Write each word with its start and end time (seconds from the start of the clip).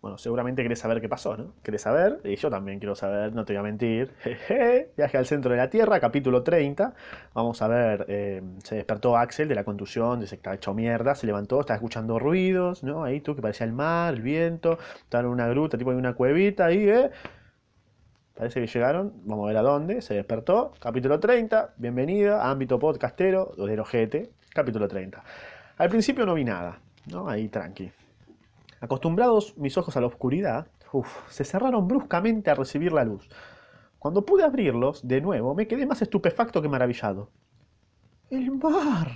Bueno, 0.00 0.16
seguramente 0.16 0.62
querés 0.62 0.78
saber 0.78 1.02
qué 1.02 1.10
pasó, 1.10 1.36
¿no? 1.36 1.52
¿Querés 1.62 1.82
saber? 1.82 2.20
Y 2.24 2.36
yo 2.36 2.48
también 2.48 2.78
quiero 2.78 2.94
saber, 2.94 3.34
no 3.34 3.44
te 3.44 3.52
voy 3.52 3.60
a 3.60 3.62
mentir. 3.62 4.10
Jeje, 4.22 4.92
viaje 4.96 5.18
al 5.18 5.26
centro 5.26 5.50
de 5.50 5.58
la 5.58 5.68
Tierra, 5.68 6.00
capítulo 6.00 6.42
30. 6.42 6.94
Vamos 7.34 7.60
a 7.60 7.68
ver, 7.68 8.06
eh, 8.08 8.42
se 8.64 8.76
despertó 8.76 9.18
Axel 9.18 9.46
de 9.46 9.54
la 9.54 9.64
contusión, 9.64 10.20
de 10.20 10.26
se 10.26 10.36
estaba 10.36 10.56
hecho 10.56 10.72
mierda, 10.72 11.14
se 11.14 11.26
levantó, 11.26 11.60
estaba 11.60 11.76
escuchando 11.76 12.18
ruidos, 12.18 12.82
¿no? 12.82 13.04
Ahí 13.04 13.20
tú, 13.20 13.36
que 13.36 13.42
parecía 13.42 13.66
el 13.66 13.74
mar, 13.74 14.14
el 14.14 14.22
viento, 14.22 14.78
estaba 15.02 15.24
en 15.24 15.30
una 15.30 15.46
gruta, 15.48 15.76
tipo 15.76 15.92
en 15.92 15.98
una 15.98 16.14
cuevita 16.14 16.66
ahí, 16.66 16.88
¿eh? 16.88 17.10
Parece 18.34 18.62
que 18.62 18.68
llegaron, 18.68 19.12
vamos 19.26 19.44
a 19.44 19.48
ver 19.48 19.56
a 19.58 19.62
dónde, 19.62 20.00
se 20.00 20.14
despertó, 20.14 20.72
capítulo 20.80 21.20
30, 21.20 21.74
bienvenida, 21.76 22.48
ámbito 22.50 22.78
podcastero, 22.78 23.52
del 23.54 23.80
ojete, 23.80 24.30
capítulo 24.54 24.88
30. 24.88 25.22
Al 25.76 25.90
principio 25.90 26.24
no 26.24 26.32
vi 26.32 26.44
nada, 26.44 26.78
¿no? 27.12 27.28
Ahí 27.28 27.48
tranqui. 27.48 27.92
Acostumbrados 28.80 29.56
mis 29.58 29.76
ojos 29.76 29.96
a 29.96 30.00
la 30.00 30.06
oscuridad, 30.06 30.68
se 31.28 31.44
cerraron 31.44 31.86
bruscamente 31.86 32.50
a 32.50 32.54
recibir 32.54 32.92
la 32.92 33.04
luz. 33.04 33.28
Cuando 33.98 34.24
pude 34.24 34.44
abrirlos, 34.44 35.06
de 35.06 35.20
nuevo, 35.20 35.54
me 35.54 35.68
quedé 35.68 35.86
más 35.86 36.00
estupefacto 36.00 36.62
que 36.62 36.68
maravillado. 36.68 37.30
¡El 38.30 38.50
mar! 38.52 39.08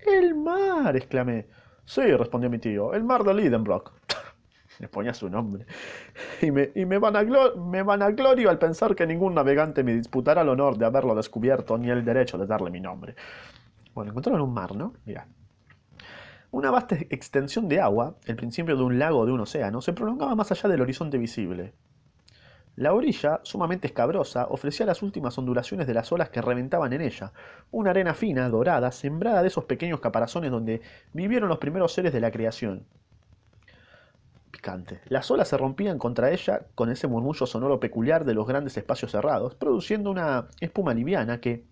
¡El 0.00 0.34
mar! 0.34 0.96
exclamé. 0.96 1.46
Sí, 1.84 2.02
respondió 2.02 2.50
mi 2.50 2.58
tío, 2.58 2.92
el 2.94 3.04
mar 3.04 3.22
de 3.22 3.34
Lidenbrock. 3.34 3.92
Le 4.80 4.88
ponía 4.88 5.14
su 5.14 5.30
nombre. 5.30 5.66
Y 6.42 6.50
me, 6.50 6.72
y 6.74 6.84
me, 6.84 6.98
me 6.98 7.82
vanaglorio 7.82 8.50
al 8.50 8.58
pensar 8.58 8.96
que 8.96 9.06
ningún 9.06 9.34
navegante 9.34 9.84
me 9.84 9.94
disputará 9.94 10.42
el 10.42 10.48
honor 10.48 10.76
de 10.76 10.84
haberlo 10.84 11.14
descubierto 11.14 11.78
ni 11.78 11.88
el 11.88 12.04
derecho 12.04 12.36
de 12.36 12.46
darle 12.46 12.70
mi 12.70 12.80
nombre. 12.80 13.14
Bueno, 13.94 14.10
encontraron 14.10 14.42
un 14.42 14.52
mar, 14.52 14.74
¿no? 14.74 14.92
Mira. 15.04 15.28
Una 16.50 16.70
vasta 16.70 16.96
extensión 17.10 17.68
de 17.68 17.80
agua, 17.80 18.16
el 18.24 18.36
principio 18.36 18.76
de 18.76 18.82
un 18.82 18.98
lago 18.98 19.18
o 19.18 19.26
de 19.26 19.32
un 19.32 19.40
océano, 19.40 19.82
se 19.82 19.92
prolongaba 19.92 20.34
más 20.34 20.52
allá 20.52 20.68
del 20.68 20.80
horizonte 20.80 21.18
visible. 21.18 21.72
La 22.76 22.92
orilla, 22.92 23.40
sumamente 23.42 23.86
escabrosa, 23.86 24.46
ofrecía 24.48 24.84
las 24.84 25.02
últimas 25.02 25.38
ondulaciones 25.38 25.86
de 25.86 25.94
las 25.94 26.12
olas 26.12 26.28
que 26.28 26.42
reventaban 26.42 26.92
en 26.92 27.00
ella, 27.00 27.32
una 27.70 27.90
arena 27.90 28.12
fina, 28.12 28.50
dorada, 28.50 28.92
sembrada 28.92 29.40
de 29.40 29.48
esos 29.48 29.64
pequeños 29.64 30.00
caparazones 30.00 30.50
donde 30.50 30.82
vivieron 31.14 31.48
los 31.48 31.58
primeros 31.58 31.92
seres 31.92 32.12
de 32.12 32.20
la 32.20 32.30
creación. 32.30 32.84
Picante. 34.50 35.00
Las 35.06 35.30
olas 35.30 35.48
se 35.48 35.56
rompían 35.56 35.98
contra 35.98 36.30
ella 36.30 36.66
con 36.74 36.90
ese 36.90 37.08
murmullo 37.08 37.46
sonoro 37.46 37.80
peculiar 37.80 38.26
de 38.26 38.34
los 38.34 38.46
grandes 38.46 38.76
espacios 38.76 39.10
cerrados, 39.10 39.54
produciendo 39.54 40.10
una 40.10 40.48
espuma 40.60 40.92
liviana 40.92 41.40
que, 41.40 41.64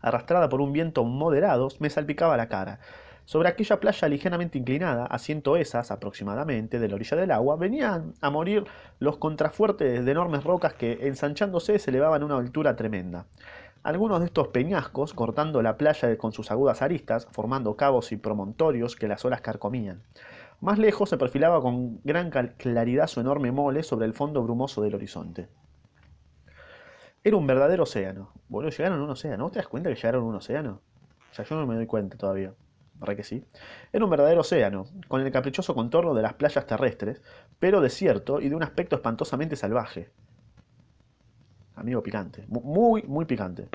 arrastrada 0.00 0.48
por 0.48 0.60
un 0.60 0.72
viento 0.72 1.04
moderado, 1.04 1.68
me 1.78 1.88
salpicaba 1.88 2.36
la 2.36 2.48
cara. 2.48 2.80
Sobre 3.26 3.48
aquella 3.48 3.80
playa 3.80 4.08
ligeramente 4.08 4.56
inclinada, 4.56 5.04
a 5.04 5.18
cien 5.18 5.42
esas 5.58 5.90
aproximadamente 5.90 6.78
de 6.78 6.88
la 6.88 6.94
orilla 6.94 7.16
del 7.16 7.32
agua, 7.32 7.56
venían 7.56 8.14
a 8.20 8.30
morir 8.30 8.64
los 9.00 9.16
contrafuertes 9.16 10.04
de 10.04 10.12
enormes 10.12 10.44
rocas 10.44 10.74
que, 10.74 11.08
ensanchándose, 11.08 11.80
se 11.80 11.90
elevaban 11.90 12.22
a 12.22 12.24
una 12.24 12.36
altura 12.36 12.76
tremenda. 12.76 13.26
Algunos 13.82 14.20
de 14.20 14.26
estos 14.26 14.48
peñascos, 14.48 15.12
cortando 15.12 15.60
la 15.60 15.76
playa 15.76 16.16
con 16.16 16.30
sus 16.30 16.52
agudas 16.52 16.82
aristas, 16.82 17.26
formando 17.32 17.74
cabos 17.74 18.12
y 18.12 18.16
promontorios 18.16 18.94
que 18.94 19.08
las 19.08 19.24
olas 19.24 19.40
carcomían. 19.40 20.02
Más 20.60 20.78
lejos 20.78 21.10
se 21.10 21.18
perfilaba 21.18 21.60
con 21.60 22.00
gran 22.04 22.30
claridad 22.30 23.08
su 23.08 23.18
enorme 23.18 23.50
mole 23.50 23.82
sobre 23.82 24.06
el 24.06 24.14
fondo 24.14 24.40
brumoso 24.44 24.82
del 24.82 24.94
horizonte. 24.94 25.48
Era 27.24 27.36
un 27.36 27.46
verdadero 27.48 27.82
océano. 27.82 28.30
Boludo, 28.48 28.70
llegaron 28.70 29.00
a 29.00 29.02
un 29.02 29.10
océano. 29.10 29.38
¿No 29.38 29.50
te 29.50 29.58
das 29.58 29.66
cuenta 29.66 29.90
que 29.90 29.96
llegaron 29.96 30.22
a 30.22 30.26
un 30.26 30.36
océano? 30.36 30.80
O 31.32 31.34
sea, 31.34 31.44
yo 31.44 31.56
no 31.56 31.66
me 31.66 31.74
doy 31.74 31.86
cuenta 31.86 32.16
todavía. 32.16 32.54
¿Verdad 32.98 33.16
que 33.16 33.24
sí? 33.24 33.44
Era 33.92 34.04
un 34.04 34.10
verdadero 34.10 34.40
océano, 34.40 34.86
con 35.08 35.20
el 35.20 35.30
caprichoso 35.30 35.74
contorno 35.74 36.14
de 36.14 36.22
las 36.22 36.34
playas 36.34 36.66
terrestres, 36.66 37.20
pero 37.58 37.80
desierto 37.80 38.40
y 38.40 38.48
de 38.48 38.54
un 38.54 38.62
aspecto 38.62 38.96
espantosamente 38.96 39.56
salvaje. 39.56 40.10
Amigo 41.74 42.02
picante. 42.02 42.44
Muy, 42.48 43.02
muy 43.02 43.26
picante. 43.26 43.68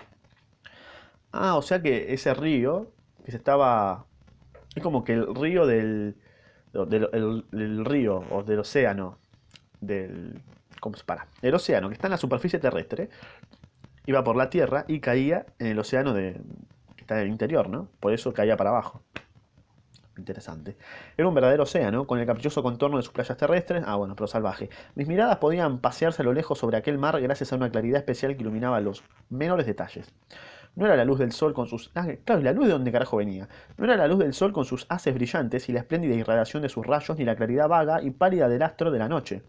Ah, 1.31 1.55
o 1.55 1.61
sea 1.61 1.81
que 1.81 2.13
ese 2.13 2.33
río, 2.33 2.91
que 3.23 3.31
se 3.31 3.37
estaba... 3.37 4.05
Es 4.75 4.81
como 4.81 5.03
que 5.03 5.13
el 5.13 5.35
río 5.35 5.65
del... 5.65 6.15
del 6.73 7.43
el, 7.51 7.85
río, 7.85 8.23
o 8.31 8.43
del 8.43 8.59
océano, 8.59 9.19
del... 9.79 10.41
¿Cómo 10.79 10.97
se 10.97 11.03
para? 11.03 11.27
El 11.43 11.53
océano, 11.53 11.89
que 11.89 11.93
está 11.93 12.07
en 12.07 12.11
la 12.11 12.17
superficie 12.17 12.57
terrestre, 12.57 13.09
iba 14.07 14.23
por 14.23 14.35
la 14.35 14.49
Tierra 14.49 14.85
y 14.87 14.99
caía 14.99 15.45
en 15.59 15.67
el 15.67 15.79
océano 15.79 16.13
de, 16.13 16.41
que 16.95 17.01
está 17.01 17.17
en 17.17 17.27
el 17.27 17.29
interior, 17.29 17.69
¿no? 17.69 17.87
Por 17.99 18.13
eso 18.13 18.33
caía 18.33 18.57
para 18.57 18.71
abajo. 18.71 19.03
Interesante. 20.21 20.77
Era 21.17 21.27
un 21.27 21.33
verdadero 21.33 21.63
océano, 21.63 22.05
con 22.05 22.19
el 22.19 22.27
caprichoso 22.27 22.61
contorno 22.61 22.97
de 22.97 23.03
sus 23.03 23.11
playas 23.11 23.37
terrestres. 23.37 23.83
Ah, 23.87 23.95
bueno, 23.95 24.15
pero 24.15 24.27
salvaje. 24.27 24.69
Mis 24.93 25.07
miradas 25.07 25.37
podían 25.37 25.79
pasearse 25.79 26.21
a 26.21 26.25
lo 26.25 26.31
lejos 26.31 26.59
sobre 26.59 26.77
aquel 26.77 26.99
mar 26.99 27.19
gracias 27.19 27.51
a 27.51 27.55
una 27.55 27.71
claridad 27.71 27.97
especial 27.97 28.35
que 28.35 28.43
iluminaba 28.43 28.79
los 28.81 29.03
menores 29.29 29.65
detalles. 29.65 30.13
No 30.75 30.85
era 30.85 30.95
la 30.95 31.05
luz 31.05 31.17
del 31.17 31.31
sol 31.31 31.55
con 31.55 31.67
sus... 31.67 31.89
Ah, 31.95 32.07
claro, 32.23 32.39
¿y 32.39 32.43
la 32.43 32.53
luz 32.53 32.67
de 32.67 32.73
dónde 32.73 32.91
carajo 32.91 33.17
venía? 33.17 33.49
No 33.77 33.85
era 33.85 33.97
la 33.97 34.07
luz 34.07 34.19
del 34.19 34.33
sol 34.33 34.53
con 34.53 34.63
sus 34.63 34.85
haces 34.89 35.13
brillantes 35.15 35.67
y 35.67 35.73
la 35.73 35.79
espléndida 35.79 36.13
irradiación 36.13 36.61
de 36.61 36.69
sus 36.69 36.85
rayos 36.85 37.17
ni 37.17 37.25
la 37.25 37.35
claridad 37.35 37.67
vaga 37.67 38.01
y 38.03 38.11
pálida 38.11 38.47
del 38.47 38.61
astro 38.61 38.91
de 38.91 38.99
la 38.99 39.09
noche, 39.09 39.41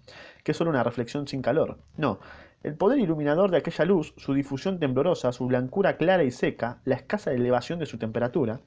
que 0.43 0.53
es 0.53 0.57
solo 0.57 0.71
una 0.71 0.83
reflexión 0.83 1.29
sin 1.29 1.43
calor. 1.43 1.79
No, 1.99 2.19
el 2.63 2.75
poder 2.77 2.99
iluminador 2.99 3.51
de 3.51 3.59
aquella 3.59 3.85
luz, 3.85 4.15
su 4.17 4.33
difusión 4.33 4.79
temblorosa, 4.79 5.33
su 5.33 5.47
blancura 5.47 5.97
clara 5.97 6.25
y 6.25 6.31
seca, 6.31 6.79
la 6.85 6.95
escasa 6.95 7.33
elevación 7.33 7.79
de 7.79 7.87
su 7.87 7.99
temperatura, 7.99 8.61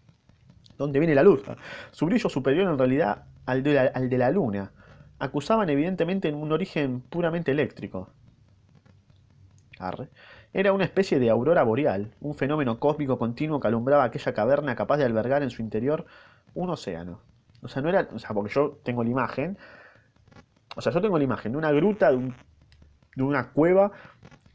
¿Dónde 0.78 1.00
viene 1.00 1.16
la 1.16 1.24
luz? 1.24 1.44
Su 1.92 2.06
brillo 2.06 2.30
superior 2.30 2.70
en 2.70 2.78
realidad 2.78 3.24
al 3.46 3.64
de 3.64 4.18
la, 4.18 4.32
luna. 4.32 4.72
Acusaban 5.20 5.70
evidentemente 5.70 6.32
un 6.34 6.52
origen 6.52 7.02
puramente 7.02 7.52
eléctrico. 7.52 8.10
Era 10.54 10.74
una 10.74 10.86
especie 10.86 11.20
de 11.20 11.30
aurora 11.30 11.64
boreal, 11.64 12.12
un 12.22 12.36
fenómeno 12.36 12.80
cósmico 12.80 13.18
continuo 13.18 13.60
que 13.60 13.68
alumbraba 13.68 14.04
aquella 14.04 14.34
caverna 14.34 14.76
capaz 14.76 14.98
de 14.98 15.06
albergar 15.06 15.44
en 15.44 15.50
su 15.50 15.62
interior 15.62 16.06
un 16.54 16.70
océano. 16.70 17.20
O 17.62 17.68
sea, 17.68 17.82
no 17.82 17.90
era, 17.90 18.08
o 18.14 18.20
sea, 18.20 18.32
porque 18.32 18.54
yo 18.54 18.80
tengo 18.84 19.04
la 19.04 19.10
imagen, 19.10 19.58
o 20.76 20.82
sea, 20.82 20.92
yo 20.92 21.02
tengo 21.02 21.18
la 21.18 21.24
imagen 21.24 21.52
de 21.54 21.58
una 21.58 21.72
gruta, 21.72 22.12
de, 22.12 22.34
de 23.16 23.24
una 23.24 23.52
cueva 23.52 23.92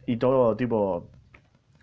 y 0.06 0.16
todo 0.16 0.56
tipo 0.56 1.10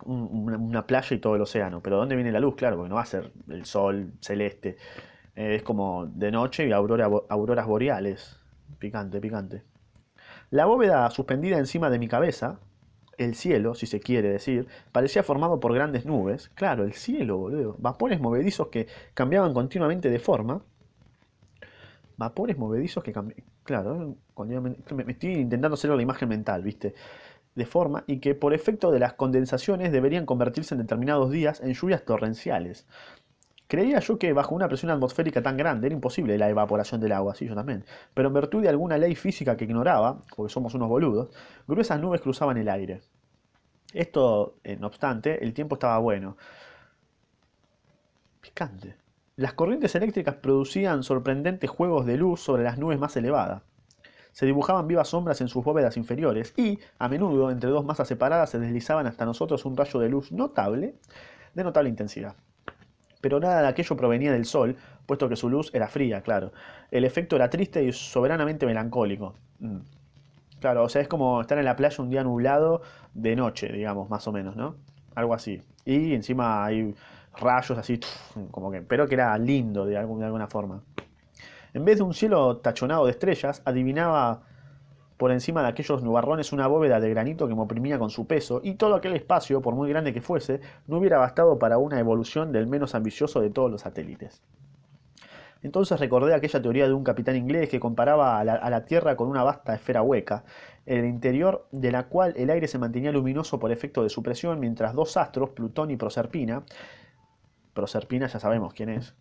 una, 0.05 0.85
playa 0.87 1.15
y 1.15 1.19
todo 1.19 1.35
el 1.35 1.41
océano. 1.41 1.81
Pero 1.81 1.97
¿dónde 1.97 2.15
viene 2.15 2.31
la 2.31 2.39
luz? 2.39 2.55
Claro, 2.55 2.77
porque 2.77 2.89
no 2.89 2.95
va 2.95 3.01
a 3.01 3.05
ser 3.05 3.31
el 3.49 3.65
sol 3.65 4.13
celeste. 4.21 4.77
Eh, 5.35 5.55
es 5.55 5.63
como 5.63 6.05
de 6.07 6.31
noche 6.31 6.67
y 6.67 6.71
auroras 6.71 7.67
boreales. 7.67 8.39
Picante, 8.79 9.19
picante. 9.19 9.63
La 10.49 10.65
bóveda 10.65 11.09
suspendida 11.09 11.57
encima 11.57 11.89
de 11.89 11.99
mi 11.99 12.07
cabeza, 12.07 12.59
el 13.17 13.35
cielo, 13.35 13.75
si 13.75 13.85
se 13.85 13.99
quiere 13.99 14.29
decir, 14.29 14.67
parecía 14.91 15.23
formado 15.23 15.59
por 15.59 15.73
grandes 15.73 16.05
nubes. 16.05 16.49
Claro, 16.55 16.83
el 16.83 16.93
cielo, 16.93 17.37
boludo. 17.37 17.75
Vapores 17.79 18.21
movedizos 18.21 18.67
que 18.69 18.87
cambiaban 19.13 19.53
continuamente 19.53 20.09
de 20.09 20.19
forma. 20.19 20.61
Vapores 22.17 22.57
movedizos 22.57 23.03
que 23.03 23.11
cambiaban. 23.11 23.43
Claro, 23.63 24.15
me 24.37 25.11
estoy 25.11 25.33
intentando 25.33 25.73
hacer 25.73 25.89
la 25.89 26.01
imagen 26.01 26.29
mental, 26.29 26.63
¿viste? 26.63 26.93
De 27.57 27.65
forma 27.65 28.03
y 28.05 28.19
que 28.19 28.35
por 28.35 28.53
efecto 28.53 28.91
de 28.91 28.99
las 28.99 29.13
condensaciones 29.13 29.91
deberían 29.91 30.27
convertirse 30.27 30.75
en 30.75 30.81
determinados 30.81 31.31
días 31.31 31.59
en 31.59 31.73
lluvias 31.73 32.05
torrenciales. 32.05 32.85
Creía 33.67 33.99
yo 33.99 34.19
que 34.19 34.31
bajo 34.31 34.53
una 34.53 34.67
presión 34.67 34.91
atmosférica 34.91 35.41
tan 35.41 35.57
grande 35.57 35.87
era 35.87 35.95
imposible 35.95 36.37
la 36.37 36.49
evaporación 36.49 37.01
del 37.01 37.13
agua, 37.13 37.33
sí, 37.33 37.47
yo 37.47 37.55
también. 37.55 37.83
Pero 38.13 38.27
en 38.27 38.35
virtud 38.35 38.61
de 38.61 38.69
alguna 38.69 38.99
ley 38.99 39.15
física 39.15 39.57
que 39.57 39.65
ignoraba, 39.65 40.23
porque 40.35 40.53
somos 40.53 40.75
unos 40.75 40.87
boludos, 40.87 41.31
gruesas 41.67 41.99
nubes 41.99 42.21
cruzaban 42.21 42.57
el 42.57 42.69
aire. 42.69 43.01
Esto, 43.91 44.57
eh, 44.63 44.77
no 44.79 44.87
obstante, 44.87 45.43
el 45.43 45.53
tiempo 45.53 45.75
estaba 45.75 45.97
bueno. 45.97 46.37
Picante. 48.39 48.95
Las 49.35 49.53
corrientes 49.53 49.95
eléctricas 49.95 50.35
producían 50.35 51.01
sorprendentes 51.01 51.69
juegos 51.69 52.05
de 52.05 52.17
luz 52.17 52.39
sobre 52.39 52.63
las 52.63 52.77
nubes 52.77 52.99
más 52.99 53.17
elevadas 53.17 53.63
se 54.37 54.45
dibujaban 54.45 54.87
vivas 54.87 55.07
sombras 55.07 55.41
en 55.41 55.47
sus 55.47 55.63
bóvedas 55.63 55.97
inferiores 55.97 56.53
y, 56.55 56.77
a 56.99 57.09
menudo, 57.09 57.49
entre 57.49 57.71
dos 57.71 57.83
masas 57.83 58.07
separadas 58.07 58.51
se 58.51 58.59
deslizaban 58.59 59.07
hasta 59.07 59.25
nosotros 59.25 59.65
un 59.65 59.75
rayo 59.75 59.99
de 59.99 60.09
luz 60.09 60.31
notable, 60.31 60.93
de 61.55 61.63
notable 61.63 61.89
intensidad. 61.89 62.35
Pero 63.19 63.39
nada 63.39 63.63
de 63.63 63.67
aquello 63.67 63.97
provenía 63.97 64.31
del 64.31 64.45
sol, 64.45 64.77
puesto 65.07 65.27
que 65.27 65.35
su 65.35 65.49
luz 65.49 65.73
era 65.73 65.87
fría, 65.87 66.21
claro. 66.21 66.51
El 66.91 67.03
efecto 67.03 67.35
era 67.35 67.49
triste 67.49 67.83
y 67.83 67.91
soberanamente 67.91 68.67
melancólico. 68.67 69.33
Mm. 69.57 69.79
Claro, 70.59 70.83
o 70.83 70.89
sea, 70.89 71.01
es 71.01 71.07
como 71.07 71.41
estar 71.41 71.57
en 71.57 71.65
la 71.65 71.75
playa 71.75 72.03
un 72.03 72.11
día 72.11 72.23
nublado 72.23 72.83
de 73.15 73.35
noche, 73.35 73.73
digamos, 73.73 74.07
más 74.07 74.27
o 74.27 74.31
menos, 74.31 74.55
¿no? 74.55 74.75
Algo 75.15 75.33
así. 75.33 75.63
Y 75.83 76.13
encima 76.13 76.63
hay 76.63 76.93
rayos 77.35 77.75
así, 77.75 77.99
como 78.51 78.69
que, 78.69 78.83
pero 78.83 79.07
que 79.07 79.15
era 79.15 79.35
lindo 79.39 79.83
de, 79.83 79.93
de 79.93 79.97
alguna 79.97 80.45
forma. 80.45 80.83
En 81.73 81.85
vez 81.85 81.97
de 81.97 82.03
un 82.03 82.13
cielo 82.13 82.57
tachonado 82.57 83.05
de 83.05 83.11
estrellas, 83.11 83.61
adivinaba 83.65 84.43
por 85.17 85.31
encima 85.31 85.63
de 85.63 85.69
aquellos 85.69 86.03
nubarrones 86.03 86.53
una 86.53 86.67
bóveda 86.67 86.99
de 86.99 87.09
granito 87.09 87.47
que 87.47 87.55
me 87.55 87.61
oprimía 87.61 87.97
con 87.99 88.09
su 88.09 88.27
peso, 88.27 88.61
y 88.63 88.75
todo 88.75 88.95
aquel 88.95 89.13
espacio, 89.13 89.61
por 89.61 89.73
muy 89.73 89.89
grande 89.89 90.13
que 90.13 90.21
fuese, 90.21 90.61
no 90.85 90.97
hubiera 90.97 91.17
bastado 91.17 91.57
para 91.57 91.79
una 91.79 91.99
evolución 91.99 92.51
del 92.51 92.67
menos 92.67 92.95
ambicioso 92.95 93.41
de 93.41 93.49
todos 93.49 93.71
los 93.71 93.81
satélites. 93.81 94.41
Entonces 95.63 95.99
recordé 95.99 96.35
aquella 96.35 96.61
teoría 96.61 96.87
de 96.87 96.93
un 96.93 97.03
capitán 97.03 97.35
inglés 97.35 97.67
que 97.67 97.79
comparaba 97.79 98.39
a 98.39 98.43
la, 98.43 98.53
a 98.53 98.69
la 98.69 98.85
Tierra 98.85 99.15
con 99.15 99.27
una 99.27 99.43
vasta 99.43 99.73
esfera 99.73 100.03
hueca, 100.03 100.43
en 100.85 100.99
el 100.99 101.05
interior 101.05 101.67
de 101.71 101.91
la 101.91 102.03
cual 102.03 102.33
el 102.37 102.51
aire 102.51 102.67
se 102.67 102.77
mantenía 102.77 103.11
luminoso 103.11 103.59
por 103.59 103.71
efecto 103.71 104.03
de 104.03 104.09
su 104.09 104.21
presión, 104.21 104.59
mientras 104.59 104.93
dos 104.93 105.17
astros, 105.17 105.49
Plutón 105.49 105.89
y 105.89 105.97
Proserpina, 105.97 106.63
Proserpina 107.73 108.27
ya 108.27 108.39
sabemos 108.39 108.73
quién 108.73 108.89
es, 108.89 109.15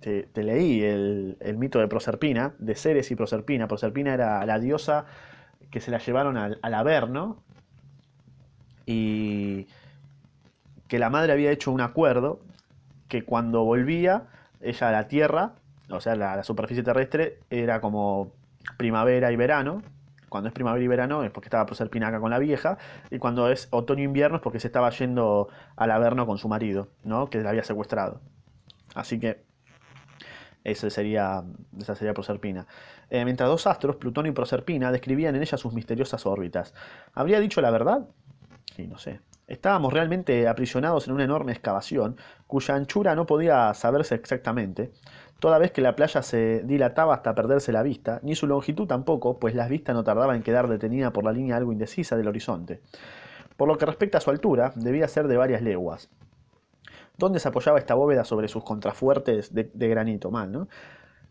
te, 0.00 0.28
leí 0.34 0.82
el, 0.82 1.36
el 1.40 1.58
mito 1.58 1.78
de 1.78 1.88
Proserpina, 1.88 2.54
de 2.58 2.74
Ceres 2.74 3.10
y 3.10 3.16
Proserpina, 3.16 3.68
Proserpina 3.68 4.14
era 4.14 4.44
la 4.46 4.58
diosa 4.58 5.06
que 5.70 5.80
se 5.80 5.90
la 5.90 5.98
llevaron 5.98 6.36
al, 6.36 6.58
al 6.62 6.74
Averno 6.74 7.42
y 8.86 9.66
que 10.88 10.98
la 10.98 11.10
madre 11.10 11.32
había 11.32 11.50
hecho 11.50 11.70
un 11.70 11.80
acuerdo 11.80 12.40
que 13.08 13.24
cuando 13.24 13.64
volvía 13.64 14.24
ella 14.60 14.88
a 14.88 14.92
la 14.92 15.08
Tierra, 15.08 15.52
o 15.90 16.00
sea, 16.00 16.16
la, 16.16 16.36
la 16.36 16.44
superficie 16.44 16.82
terrestre, 16.82 17.38
era 17.50 17.80
como 17.80 18.32
primavera 18.76 19.32
y 19.32 19.36
verano. 19.36 19.82
Cuando 20.28 20.48
es 20.48 20.54
primavera 20.54 20.84
y 20.84 20.88
verano 20.88 21.24
es 21.24 21.30
porque 21.30 21.46
estaba 21.46 21.64
Proserpina 21.64 22.08
acá 22.08 22.20
con 22.20 22.30
la 22.30 22.38
vieja, 22.38 22.76
y 23.10 23.18
cuando 23.18 23.50
es 23.50 23.68
otoño 23.70 24.02
e 24.02 24.04
invierno 24.04 24.36
es 24.36 24.42
porque 24.42 24.60
se 24.60 24.66
estaba 24.66 24.90
yendo 24.90 25.48
al 25.76 25.90
Averno 25.90 26.26
con 26.26 26.36
su 26.38 26.48
marido, 26.48 26.88
¿no? 27.02 27.30
Que 27.30 27.42
la 27.42 27.50
había 27.50 27.64
secuestrado. 27.64 28.20
Así 28.94 29.18
que 29.18 29.47
sería, 30.64 31.42
esa 31.78 31.94
sería 31.94 32.14
Proserpina. 32.14 32.66
Eh, 33.10 33.24
mientras 33.24 33.48
dos 33.48 33.66
astros, 33.66 33.96
Plutón 33.96 34.26
y 34.26 34.32
Proserpina, 34.32 34.92
describían 34.92 35.34
en 35.36 35.42
ella 35.42 35.58
sus 35.58 35.72
misteriosas 35.72 36.26
órbitas. 36.26 36.74
¿Habría 37.14 37.40
dicho 37.40 37.60
la 37.60 37.70
verdad? 37.70 38.06
Sí, 38.76 38.86
no 38.86 38.98
sé. 38.98 39.20
Estábamos 39.46 39.94
realmente 39.94 40.46
aprisionados 40.46 41.06
en 41.06 41.14
una 41.14 41.24
enorme 41.24 41.52
excavación, 41.52 42.16
cuya 42.46 42.74
anchura 42.74 43.14
no 43.14 43.24
podía 43.24 43.72
saberse 43.72 44.14
exactamente, 44.14 44.92
toda 45.40 45.58
vez 45.58 45.72
que 45.72 45.80
la 45.80 45.96
playa 45.96 46.22
se 46.22 46.62
dilataba 46.64 47.14
hasta 47.14 47.34
perderse 47.34 47.72
la 47.72 47.82
vista, 47.82 48.20
ni 48.22 48.34
su 48.34 48.46
longitud 48.46 48.86
tampoco, 48.86 49.38
pues 49.38 49.54
la 49.54 49.66
vista 49.66 49.94
no 49.94 50.04
tardaba 50.04 50.36
en 50.36 50.42
quedar 50.42 50.68
detenida 50.68 51.12
por 51.12 51.24
la 51.24 51.32
línea 51.32 51.56
algo 51.56 51.72
indecisa 51.72 52.16
del 52.16 52.28
horizonte. 52.28 52.82
Por 53.56 53.68
lo 53.68 53.78
que 53.78 53.86
respecta 53.86 54.18
a 54.18 54.20
su 54.20 54.30
altura, 54.30 54.72
debía 54.76 55.08
ser 55.08 55.28
de 55.28 55.36
varias 55.36 55.62
leguas. 55.62 56.10
¿Dónde 57.18 57.40
se 57.40 57.48
apoyaba 57.48 57.80
esta 57.80 57.94
bóveda 57.94 58.24
sobre 58.24 58.46
sus 58.46 58.62
contrafuertes 58.62 59.52
de, 59.52 59.88
granito? 59.88 60.30
Mal, 60.30 60.52
¿no? 60.52 60.68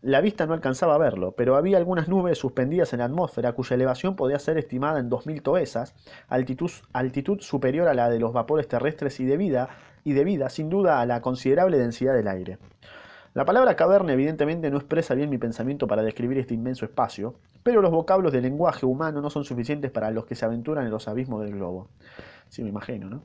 La 0.02 0.20
vista 0.20 0.46
no 0.46 0.52
alcanzaba 0.52 0.94
a 0.94 0.98
verlo, 0.98 1.32
pero 1.32 1.56
había 1.56 1.78
algunas 1.78 2.08
nubes 2.08 2.36
suspendidas 2.36 2.92
en 2.92 2.98
la 2.98 3.06
atmósfera 3.06 3.52
cuya 3.52 3.74
elevación 3.74 4.14
podía 4.14 4.38
ser 4.38 4.58
estimada 4.58 5.00
en 5.00 5.08
2.000 5.08 5.42
toesas, 5.42 5.94
altitud, 6.28 6.70
altitud 6.92 7.40
superior 7.40 7.88
a 7.88 7.94
la 7.94 8.10
de 8.10 8.18
los 8.18 8.34
vapores 8.34 8.68
terrestres 8.68 9.18
y 9.18 9.24
debida, 9.24 9.70
y 10.04 10.14
sin 10.50 10.68
duda, 10.68 11.00
a 11.00 11.06
la 11.06 11.22
considerable 11.22 11.78
densidad 11.78 12.12
del 12.12 12.28
aire. 12.28 12.58
La 13.32 13.46
palabra 13.46 13.74
caverna 13.74 14.12
evidentemente 14.12 14.70
no 14.70 14.76
expresa 14.76 15.14
bien 15.14 15.30
mi 15.30 15.38
pensamiento 15.38 15.86
para 15.86 16.02
describir 16.02 16.36
este 16.36 16.52
inmenso 16.52 16.84
espacio, 16.84 17.36
pero 17.62 17.80
los 17.80 17.90
vocablos 17.90 18.32
del 18.32 18.42
lenguaje 18.42 18.84
humano 18.84 19.22
no 19.22 19.30
son 19.30 19.44
suficientes 19.44 19.90
para 19.90 20.10
los 20.10 20.26
que 20.26 20.34
se 20.34 20.44
aventuran 20.44 20.84
en 20.84 20.90
los 20.90 21.08
abismos 21.08 21.42
del 21.42 21.54
globo. 21.54 21.88
Sí, 22.50 22.62
me 22.62 22.68
imagino, 22.68 23.08
¿no? 23.08 23.22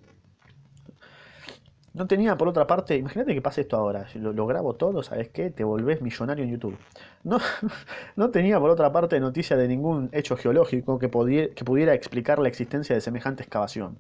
No 1.94 2.07
tenía, 2.07 2.36
por 2.38 2.48
otra 2.48 2.66
parte, 2.66 2.98
imagínate 2.98 3.36
que 3.36 3.42
pase 3.42 3.62
esto 3.62 3.78
ahora, 3.78 4.07
lo, 4.16 4.34
lo, 4.34 4.48
grabo 4.48 4.74
todo, 4.74 5.04
¿sabes 5.04 5.30
qué? 5.30 5.51
Te 5.51 5.63
volvés 5.63 6.01
millonario 6.01 6.44
en 6.44 6.50
YouTube. 6.51 6.75
No, 7.24 7.38
no 8.16 8.31
tenía, 8.31 8.60
por 8.60 8.72
otra 8.72 8.92
parte, 8.92 9.19
noticia 9.19 9.56
de 9.57 9.68
ningún 9.68 10.10
hecho 10.12 10.36
geológico 10.36 10.98
que, 10.98 11.07
pudiera, 11.07 11.94
explicar 11.94 12.40
la 12.40 12.48
existencia 12.48 12.95
de 12.95 13.01
semejante 13.01 13.44
excavación. 13.44 14.00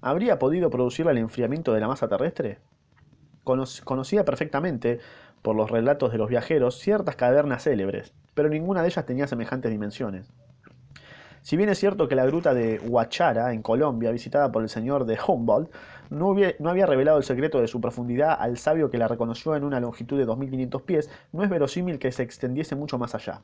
¿Habría 0.00 0.38
podido 0.38 0.70
producirla 0.70 1.12
el 1.12 1.18
enfriamiento 1.18 1.74
de 1.74 1.80
la 1.80 1.88
masa 1.88 2.08
terrestre? 2.08 2.58
Cono 3.44 3.64
conocía 3.84 4.24
perfectamente, 4.24 5.00
por 5.42 5.56
los 5.56 5.70
relatos 5.70 6.12
de 6.12 6.18
los 6.18 6.30
viajeros, 6.30 6.78
ciertas 6.78 7.16
cavernas 7.16 7.64
célebres, 7.64 8.14
pero 8.32 8.48
ninguna 8.48 8.80
de 8.80 8.88
ellas 8.88 9.04
tenía 9.04 9.26
semejantes 9.26 9.70
dimensiones. 9.70 10.32
Si 11.42 11.56
bien 11.56 11.68
es 11.68 11.78
cierto 11.78 12.06
que 12.06 12.14
la 12.14 12.26
gruta 12.26 12.52
de 12.52 12.78
Huachara, 12.80 13.52
en 13.52 13.62
Colombia, 13.62 14.10
visitada 14.10 14.52
por 14.52 14.62
el 14.62 14.68
señor 14.68 15.06
de 15.06 15.18
Humboldt, 15.26 15.70
no, 16.10 16.34
no, 16.58 16.70
había 16.70 16.86
revelado 16.86 17.18
el 17.18 17.24
secreto 17.24 17.60
de 17.60 17.68
su 17.68 17.80
profundidad 17.80 18.36
al 18.38 18.58
sabio 18.58 18.90
que 18.90 18.98
la 18.98 19.08
reconoció 19.08 19.56
en 19.56 19.64
una 19.64 19.80
longitud 19.80 20.18
de 20.18 20.26
2.500 20.26 20.82
pies, 20.82 21.10
no 21.32 21.42
es 21.42 21.50
verosímil 21.50 21.98
que 21.98 22.12
se 22.12 22.22
extendiese 22.22 22.76
mucho 22.76 22.98
más 22.98 23.14
allá. 23.14 23.40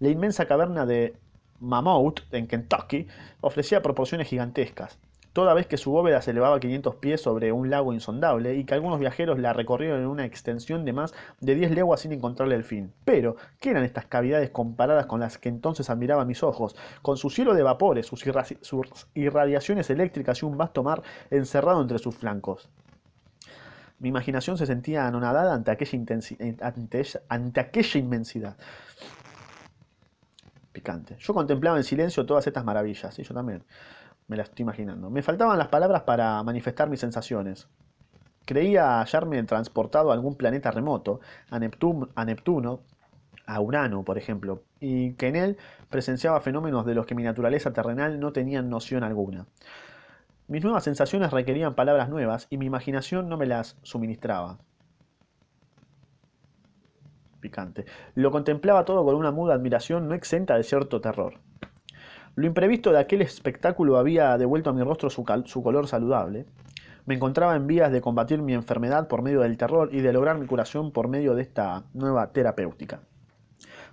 La 0.00 0.08
inmensa 0.08 0.46
caverna 0.46 0.86
de 0.86 1.14
Mammoth, 1.60 2.20
en 2.32 2.46
Kentucky, 2.46 3.06
ofrecía 3.40 3.82
proporciones 3.82 4.28
gigantescas 4.28 4.98
toda 5.32 5.54
vez 5.54 5.66
que 5.66 5.76
su 5.76 5.90
bóveda 5.90 6.22
se 6.22 6.32
elevaba 6.32 6.60
500 6.60 6.96
pies 6.96 7.20
sobre 7.20 7.52
un 7.52 7.70
lago 7.70 7.92
insondable 7.92 8.56
y 8.56 8.64
que 8.64 8.74
algunos 8.74 8.98
viajeros 8.98 9.38
la 9.38 9.52
recorrieron 9.52 10.00
en 10.00 10.06
una 10.06 10.24
extensión 10.24 10.84
de 10.84 10.92
más 10.92 11.14
de 11.40 11.54
10 11.54 11.72
leguas 11.72 12.00
sin 12.00 12.12
encontrarle 12.12 12.56
el 12.56 12.64
fin. 12.64 12.92
Pero, 13.04 13.36
¿qué 13.60 13.70
eran 13.70 13.84
estas 13.84 14.06
cavidades 14.06 14.50
comparadas 14.50 15.06
con 15.06 15.20
las 15.20 15.38
que 15.38 15.48
entonces 15.48 15.90
admiraban 15.90 16.26
mis 16.26 16.42
ojos? 16.42 16.76
Con 17.02 17.16
su 17.16 17.30
cielo 17.30 17.54
de 17.54 17.62
vapores, 17.62 18.06
sus, 18.06 18.26
irra 18.26 18.44
sus 18.60 19.08
irradiaciones 19.14 19.90
eléctricas 19.90 20.42
y 20.42 20.46
un 20.46 20.58
vasto 20.58 20.82
mar 20.82 21.02
encerrado 21.30 21.80
entre 21.80 21.98
sus 21.98 22.16
flancos. 22.16 22.68
Mi 23.98 24.08
imaginación 24.08 24.56
se 24.56 24.66
sentía 24.66 25.06
anonadada 25.06 25.54
ante 25.54 25.70
aquella, 25.70 25.98
ante, 26.62 27.00
ella, 27.00 27.20
ante 27.28 27.60
aquella 27.60 28.00
inmensidad. 28.00 28.56
Picante. 30.72 31.16
Yo 31.18 31.34
contemplaba 31.34 31.76
en 31.76 31.84
silencio 31.84 32.24
todas 32.24 32.46
estas 32.46 32.64
maravillas, 32.64 33.18
y 33.18 33.24
yo 33.24 33.34
también 33.34 33.62
me 34.28 34.36
la 34.36 34.44
estoy 34.44 34.62
imaginando. 34.62 35.10
Me 35.10 35.22
faltaban 35.22 35.58
las 35.58 35.68
palabras 35.68 36.02
para 36.02 36.42
manifestar 36.42 36.88
mis 36.88 37.00
sensaciones. 37.00 37.68
Creía 38.44 39.00
hallarme 39.00 39.42
transportado 39.44 40.10
a 40.10 40.14
algún 40.14 40.34
planeta 40.34 40.70
remoto, 40.70 41.20
a, 41.50 41.56
a 41.56 42.24
Neptuno, 42.24 42.80
a 43.46 43.60
Urano, 43.60 44.04
por 44.04 44.18
ejemplo, 44.18 44.62
y 44.78 45.14
que 45.14 45.28
en 45.28 45.36
él 45.36 45.56
presenciaba 45.88 46.40
fenómenos 46.40 46.86
de 46.86 46.94
los 46.94 47.06
que 47.06 47.14
mi 47.14 47.22
naturaleza 47.22 47.72
terrenal 47.72 48.20
no 48.20 48.32
tenía 48.32 48.62
noción 48.62 49.02
alguna. 49.02 49.46
Mis 50.46 50.64
nuevas 50.64 50.84
sensaciones 50.84 51.30
requerían 51.30 51.74
palabras 51.74 52.08
nuevas 52.08 52.46
y 52.50 52.58
mi 52.58 52.66
imaginación 52.66 53.28
no 53.28 53.36
me 53.36 53.46
las 53.46 53.76
suministraba. 53.82 54.58
Picante. 57.40 57.86
Lo 58.14 58.30
contemplaba 58.30 58.84
todo 58.84 59.04
con 59.04 59.14
una 59.14 59.30
muda 59.30 59.54
admiración 59.54 60.08
no 60.08 60.14
exenta 60.14 60.56
de 60.56 60.64
cierto 60.64 61.00
terror. 61.00 61.40
Lo 62.36 62.46
imprevisto 62.46 62.92
de 62.92 62.98
aquel 62.98 63.22
espectáculo 63.22 63.98
había 63.98 64.38
devuelto 64.38 64.70
a 64.70 64.72
mi 64.72 64.82
rostro 64.82 65.10
su, 65.10 65.24
color 65.24 65.88
saludable. 65.88 66.46
Me 67.06 67.14
encontraba 67.14 67.56
en 67.56 67.66
vías 67.66 67.90
de 67.90 68.00
combatir 68.00 68.40
mi 68.40 68.54
enfermedad 68.54 69.08
por 69.08 69.22
medio 69.22 69.40
del 69.40 69.56
terror 69.56 69.90
y 69.92 70.00
de 70.00 70.12
lograr 70.12 70.38
mi 70.38 70.46
curación 70.46 70.92
por 70.92 71.08
medio 71.08 71.34
de 71.34 71.42
esta 71.42 71.84
nueva 71.92 72.32
terapéutica. 72.32 73.00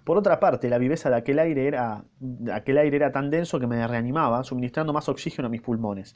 Por 0.04 0.18
otra 0.18 0.40
parte, 0.40 0.70
la 0.70 0.78
viveza 0.78 1.10
de 1.10 1.18
aquel 1.18 1.40
aire 1.40 1.68
era, 1.68 2.06
aquel 2.54 2.78
aire 2.78 2.96
era 2.96 3.12
tan 3.12 3.30
denso 3.30 3.60
que 3.60 3.68
me 3.68 3.86
reanimaba, 3.88 4.44
suministrando 4.44 4.94
más 4.94 5.10
oxígeno 5.10 5.48
a 5.48 5.52
mis 5.52 5.62
pulmones. 5.62 6.16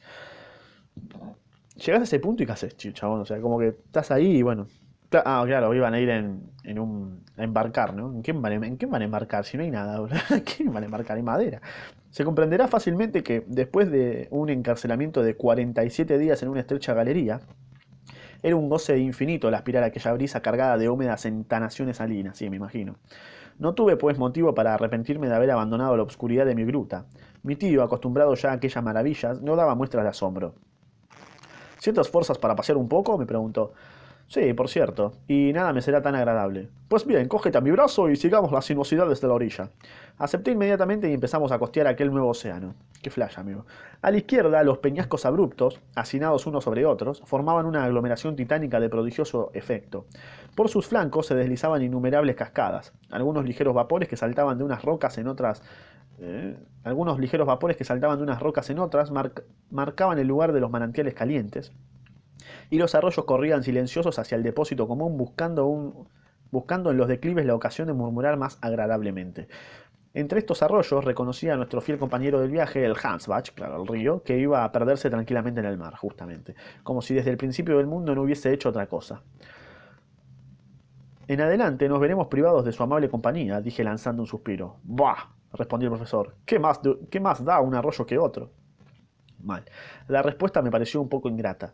Llegas 1.75 2.01
a 2.01 2.03
ese 2.03 2.19
punto 2.19 2.43
y 2.43 2.45
qué 2.45 2.51
haces, 2.51 2.77
chabón. 2.77 3.21
O 3.21 3.25
sea, 3.25 3.41
como 3.41 3.59
que 3.59 3.69
estás 3.69 4.11
ahí 4.11 4.37
y 4.37 4.41
bueno. 4.43 4.67
Ah, 5.13 5.43
claro, 5.45 5.73
iban 5.73 5.93
a 5.93 5.99
ir 5.99 6.09
en, 6.09 6.51
en 6.63 6.79
un. 6.79 7.23
a 7.37 7.43
embarcar, 7.43 7.93
¿no? 7.93 8.13
¿En 8.13 8.23
qué, 8.23 8.31
van, 8.31 8.63
¿En 8.63 8.77
qué 8.77 8.85
van 8.85 9.01
a 9.01 9.05
embarcar? 9.05 9.45
Si 9.45 9.57
no 9.57 9.63
hay 9.63 9.71
nada, 9.71 9.97
¿en 10.29 10.43
qué 10.43 10.63
van 10.63 10.83
a 10.83 10.85
embarcar? 10.85 11.17
Hay 11.17 11.23
madera. 11.23 11.61
Se 12.11 12.23
comprenderá 12.23 12.67
fácilmente 12.67 13.23
que, 13.23 13.43
después 13.47 13.91
de 13.91 14.27
un 14.31 14.49
encarcelamiento 14.49 15.21
de 15.21 15.35
47 15.35 16.17
días 16.17 16.41
en 16.43 16.49
una 16.49 16.61
estrecha 16.61 16.93
galería, 16.93 17.41
era 18.43 18.55
un 18.55 18.69
goce 18.69 18.97
infinito 18.97 19.49
el 19.49 19.53
aspirar 19.53 19.83
aquella 19.83 20.13
brisa 20.13 20.41
cargada 20.41 20.77
de 20.77 20.89
húmedas 20.89 21.25
entanaciones 21.25 21.97
salinas, 21.97 22.37
sí, 22.37 22.49
me 22.49 22.55
imagino. 22.55 22.95
No 23.59 23.73
tuve, 23.75 23.97
pues, 23.97 24.17
motivo 24.17 24.55
para 24.55 24.73
arrepentirme 24.73 25.27
de 25.27 25.35
haber 25.35 25.51
abandonado 25.51 25.95
la 25.95 26.03
obscuridad 26.03 26.45
de 26.45 26.55
mi 26.55 26.65
gruta. 26.65 27.05
Mi 27.43 27.55
tío, 27.55 27.83
acostumbrado 27.83 28.33
ya 28.35 28.51
a 28.51 28.53
aquellas 28.53 28.83
maravillas, 28.83 29.41
no 29.41 29.55
daba 29.55 29.75
muestras 29.75 30.03
de 30.03 30.09
asombro. 30.09 30.55
¿Ciertas 31.79 32.09
fuerzas 32.09 32.37
para 32.37 32.55
pasear 32.55 32.77
un 32.77 32.87
poco? 32.87 33.17
me 33.17 33.25
preguntó. 33.25 33.73
Sí, 34.31 34.53
por 34.53 34.69
cierto, 34.69 35.11
y 35.27 35.51
nada 35.51 35.73
me 35.73 35.81
será 35.81 36.01
tan 36.01 36.15
agradable. 36.15 36.69
Pues 36.87 37.05
bien, 37.05 37.27
cógete 37.27 37.57
a 37.57 37.61
mi 37.61 37.69
brazo 37.69 38.09
y 38.09 38.15
sigamos 38.15 38.53
las 38.53 38.63
sinuosidades 38.63 39.19
de 39.19 39.27
la 39.27 39.33
orilla. 39.33 39.71
Acepté 40.17 40.51
inmediatamente 40.51 41.09
y 41.09 41.13
empezamos 41.13 41.51
a 41.51 41.59
costear 41.59 41.87
aquel 41.87 42.11
nuevo 42.11 42.29
océano. 42.29 42.73
Qué 43.01 43.09
flash, 43.09 43.37
amigo. 43.37 43.65
A 44.01 44.09
la 44.09 44.15
izquierda, 44.15 44.63
los 44.63 44.77
peñascos 44.77 45.25
abruptos, 45.25 45.81
hacinados 45.95 46.47
unos 46.47 46.63
sobre 46.63 46.85
otros, 46.85 47.21
formaban 47.25 47.65
una 47.65 47.83
aglomeración 47.83 48.37
titánica 48.37 48.79
de 48.79 48.87
prodigioso 48.87 49.51
efecto. 49.53 50.05
Por 50.55 50.69
sus 50.69 50.87
flancos 50.87 51.25
se 51.25 51.35
deslizaban 51.35 51.81
innumerables 51.81 52.37
cascadas, 52.37 52.93
algunos 53.09 53.43
ligeros 53.43 53.73
vapores 53.73 54.07
que 54.07 54.15
saltaban 54.15 54.57
de 54.57 54.63
unas 54.63 54.81
rocas 54.81 55.17
en 55.17 55.27
otras 55.27 55.61
eh, 56.19 56.55
algunos 56.85 57.19
ligeros 57.19 57.47
vapores 57.47 57.75
que 57.75 57.83
saltaban 57.83 58.17
de 58.17 58.23
unas 58.23 58.39
rocas 58.39 58.69
en 58.69 58.79
otras 58.79 59.11
mar 59.11 59.33
marcaban 59.71 60.19
el 60.19 60.27
lugar 60.27 60.53
de 60.53 60.59
los 60.61 60.69
manantiales 60.69 61.15
calientes, 61.15 61.73
y 62.69 62.77
los 62.77 62.95
arroyos 62.95 63.25
corrían 63.25 63.63
silenciosos 63.63 64.19
hacia 64.19 64.35
el 64.35 64.43
depósito 64.43 64.87
común 64.87 65.17
buscando, 65.17 65.65
un, 65.65 66.07
buscando 66.51 66.91
en 66.91 66.97
los 66.97 67.07
declives 67.07 67.45
la 67.45 67.55
ocasión 67.55 67.87
de 67.87 67.93
murmurar 67.93 68.37
más 68.37 68.57
agradablemente. 68.61 69.47
Entre 70.13 70.39
estos 70.39 70.61
arroyos 70.61 71.05
reconocía 71.05 71.53
a 71.53 71.57
nuestro 71.57 71.79
fiel 71.79 71.97
compañero 71.97 72.41
del 72.41 72.51
viaje, 72.51 72.83
el 72.83 72.95
Hansbach, 73.01 73.51
claro, 73.53 73.81
el 73.81 73.87
río, 73.87 74.23
que 74.23 74.37
iba 74.37 74.65
a 74.65 74.71
perderse 74.71 75.09
tranquilamente 75.09 75.61
en 75.61 75.67
el 75.67 75.77
mar, 75.77 75.95
justamente, 75.95 76.55
como 76.83 77.01
si 77.01 77.13
desde 77.13 77.31
el 77.31 77.37
principio 77.37 77.77
del 77.77 77.87
mundo 77.87 78.13
no 78.13 78.23
hubiese 78.23 78.51
hecho 78.51 78.69
otra 78.69 78.87
cosa. 78.87 79.21
En 81.27 81.39
adelante 81.39 81.87
nos 81.87 82.01
veremos 82.01 82.27
privados 82.27 82.65
de 82.65 82.73
su 82.73 82.83
amable 82.83 83.09
compañía, 83.09 83.61
dije 83.61 83.85
lanzando 83.85 84.21
un 84.21 84.27
suspiro. 84.27 84.75
Bah, 84.83 85.29
respondió 85.53 85.87
el 85.87 85.93
profesor. 85.93 86.35
¿Qué 86.45 86.59
más, 86.59 86.81
¿Qué 87.09 87.21
más 87.21 87.45
da 87.45 87.61
un 87.61 87.73
arroyo 87.73 88.05
que 88.05 88.17
otro? 88.17 88.51
Mal. 89.41 89.63
La 90.09 90.21
respuesta 90.21 90.61
me 90.61 90.71
pareció 90.71 90.99
un 90.99 91.07
poco 91.07 91.29
ingrata. 91.29 91.73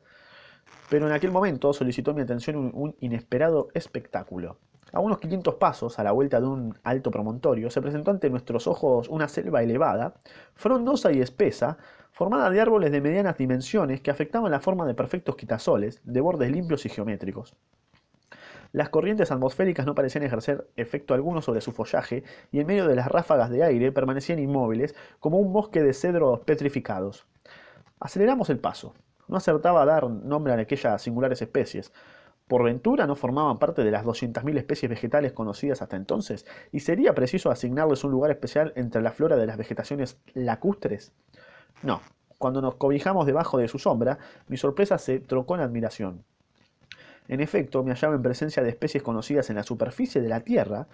Pero 0.90 1.08
en 1.08 1.14
aquel 1.14 1.32
momento 1.32 1.74
solicitó 1.74 2.14
mi 2.14 2.22
atención 2.22 2.72
un, 2.74 2.96
inesperado 3.00 3.70
espectáculo. 3.74 4.58
A 4.94 5.02
unos 5.02 5.20
500 5.20 5.56
pasos, 5.56 6.00
a 6.00 6.04
la 6.04 6.14
vuelta 6.14 6.40
de 6.40 6.48
un 6.48 6.78
alto 6.84 7.12
promontorio, 7.12 7.70
se 7.70 7.82
presentó 7.82 8.12
ante 8.12 8.30
nuestros 8.30 8.68
ojos 8.68 9.10
una 9.10 9.28
selva 9.28 9.62
elevada, 9.62 10.14
frondosa 10.56 11.12
y 11.12 11.20
espesa, 11.20 11.78
formada 12.12 12.50
de 12.50 12.62
árboles 12.62 12.92
de 12.92 13.02
medianas 13.02 13.38
dimensiones 13.38 14.00
que 14.02 14.12
afectaban 14.12 14.52
la 14.52 14.62
forma 14.62 14.88
de 14.88 14.94
perfectos 14.94 15.36
quitasoles, 15.36 16.02
de 16.06 16.22
bordes 16.22 16.52
limpios 16.52 16.86
y 16.86 16.90
geométricos. 16.90 17.56
Las 18.72 18.90
corrientes 18.90 19.32
atmosféricas 19.32 19.86
no 19.86 19.96
parecían 19.96 20.24
ejercer 20.24 20.70
efecto 20.76 21.14
alguno 21.14 21.42
sobre 21.42 21.62
su 21.62 21.72
follaje 21.72 22.24
y 22.52 22.60
en 22.60 22.68
medio 22.68 22.88
de 22.88 22.96
las 22.96 23.08
ráfagas 23.08 23.50
de 23.50 23.64
aire 23.64 23.92
permanecían 23.92 24.40
inmóviles 24.40 24.96
como 25.20 25.38
un 25.38 25.54
bosque 25.54 25.82
de 25.82 25.94
cedros 25.94 26.42
petrificados. 26.42 27.26
Aceleramos 28.00 28.50
el 28.50 28.60
paso. 28.60 28.94
No 29.28 29.38
acertaba 29.38 29.82
a 29.82 29.86
dar 29.86 30.10
nombre 30.10 30.54
a 30.54 30.58
aquellas 30.58 31.02
singulares 31.02 31.42
especies. 31.42 31.92
Por 32.48 32.64
ventura 32.64 33.06
no 33.08 33.16
formaban 33.16 33.60
parte 33.60 33.84
de 33.84 33.92
las 33.92 34.06
200.000 34.06 34.58
especies 34.58 34.90
vegetales 34.90 35.34
conocidas 35.34 35.82
hasta 35.82 35.98
entonces, 35.98 36.46
y 36.72 36.80
sería 36.80 37.14
preciso 37.14 37.52
asignarles 37.52 38.04
un 38.06 38.12
lugar 38.12 38.32
especial 38.32 38.72
entre 38.76 39.02
la 39.02 39.12
flora 39.12 39.36
de 39.36 39.46
las 39.46 39.58
vegetaciones 39.58 40.18
lacustres. 40.34 41.12
No, 41.84 42.02
cuando 42.38 42.62
nos 42.62 42.76
cobijamos 42.76 43.26
debajo 43.26 43.58
de 43.58 43.68
su 43.68 43.80
sombra, 43.80 44.18
mi 44.48 44.58
sorpresa 44.58 44.98
se 44.98 45.20
trocó 45.20 45.56
en 45.56 45.62
admiración. 45.62 46.24
En 47.28 47.42
efecto, 47.42 47.84
me 47.84 47.92
hallaba 47.92 48.16
en 48.16 48.22
presencia 48.22 48.64
de 48.64 48.70
especies 48.70 49.04
conocidas 49.04 49.50
en 49.50 49.58
la 49.58 49.64
superficie 49.64 50.22
de 50.22 50.30
la 50.30 50.42
Tierra, 50.42 50.88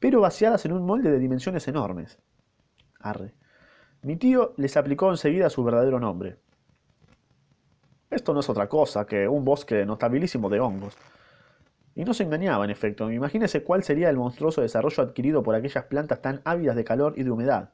pero 0.00 0.20
vaciadas 0.20 0.64
en 0.64 0.72
un 0.72 0.86
molde 0.86 1.10
de 1.10 1.18
dimensiones 1.18 1.68
enormes. 1.68 2.18
Arre. 3.00 3.34
Mi 4.00 4.16
tío 4.16 4.54
les 4.56 4.76
aplicó 4.76 5.10
enseguida 5.10 5.50
su 5.50 5.64
verdadero 5.64 6.00
nombre. 6.00 6.38
Esto 8.18 8.34
no 8.34 8.40
es 8.40 8.48
otra 8.48 8.68
cosa 8.68 9.06
que 9.06 9.28
un 9.28 9.44
bosque 9.44 9.86
notabilísimo 9.86 10.48
de 10.48 10.58
hongos. 10.58 10.96
Y 11.94 12.04
no 12.04 12.12
se 12.14 12.24
engañaba, 12.24 12.64
en 12.64 12.70
efecto. 12.72 13.12
Imagínese 13.12 13.62
cuál 13.62 13.84
sería 13.84 14.10
el 14.10 14.16
monstruoso 14.16 14.60
desarrollo 14.60 15.04
adquirido 15.04 15.44
por 15.44 15.54
aquellas 15.54 15.84
plantas 15.84 16.20
tan 16.20 16.40
ávidas 16.44 16.74
de 16.74 16.82
calor 16.82 17.14
y 17.16 17.22
de 17.22 17.30
humedad. 17.30 17.70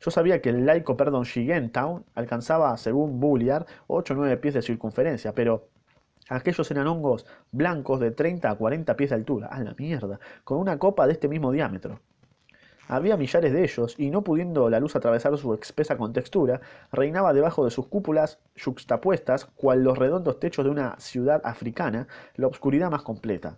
Yo 0.00 0.10
sabía 0.10 0.40
que 0.40 0.48
el 0.48 0.64
laico, 0.64 0.96
perdón, 0.96 1.26
Town 1.70 2.02
alcanzaba, 2.14 2.74
según 2.78 3.20
Bulliard, 3.20 3.66
8 3.88 4.14
o 4.14 4.16
9 4.16 4.38
pies 4.38 4.54
de 4.54 4.62
circunferencia, 4.62 5.34
pero 5.34 5.68
Aquellos 6.30 6.70
eran 6.70 6.86
hongos 6.86 7.26
blancos 7.52 8.00
de 8.00 8.10
30 8.10 8.50
a 8.50 8.54
40 8.54 8.96
pies 8.96 9.10
de 9.10 9.16
altura. 9.16 9.48
¡A 9.48 9.60
la 9.60 9.74
mierda! 9.76 10.18
Con 10.44 10.56
una 10.56 10.78
copa 10.78 11.06
de 11.06 11.12
este 11.12 11.28
mismo 11.28 11.52
diámetro. 11.52 12.00
Había 12.88 13.16
millares 13.16 13.52
de 13.52 13.64
ellos, 13.64 13.94
y 13.98 14.10
no 14.10 14.22
pudiendo 14.22 14.68
la 14.68 14.80
luz 14.80 14.94
atravesar 14.94 15.36
su 15.38 15.54
espesa 15.54 15.96
contextura, 15.96 16.60
reinaba 16.92 17.32
debajo 17.32 17.64
de 17.64 17.70
sus 17.70 17.86
cúpulas 17.86 18.38
yuxtapuestas, 18.56 19.46
cual 19.46 19.82
los 19.82 19.96
redondos 19.96 20.38
techos 20.38 20.64
de 20.64 20.70
una 20.70 20.96
ciudad 20.98 21.40
africana, 21.44 22.08
la 22.36 22.46
obscuridad 22.46 22.90
más 22.90 23.02
completa. 23.02 23.56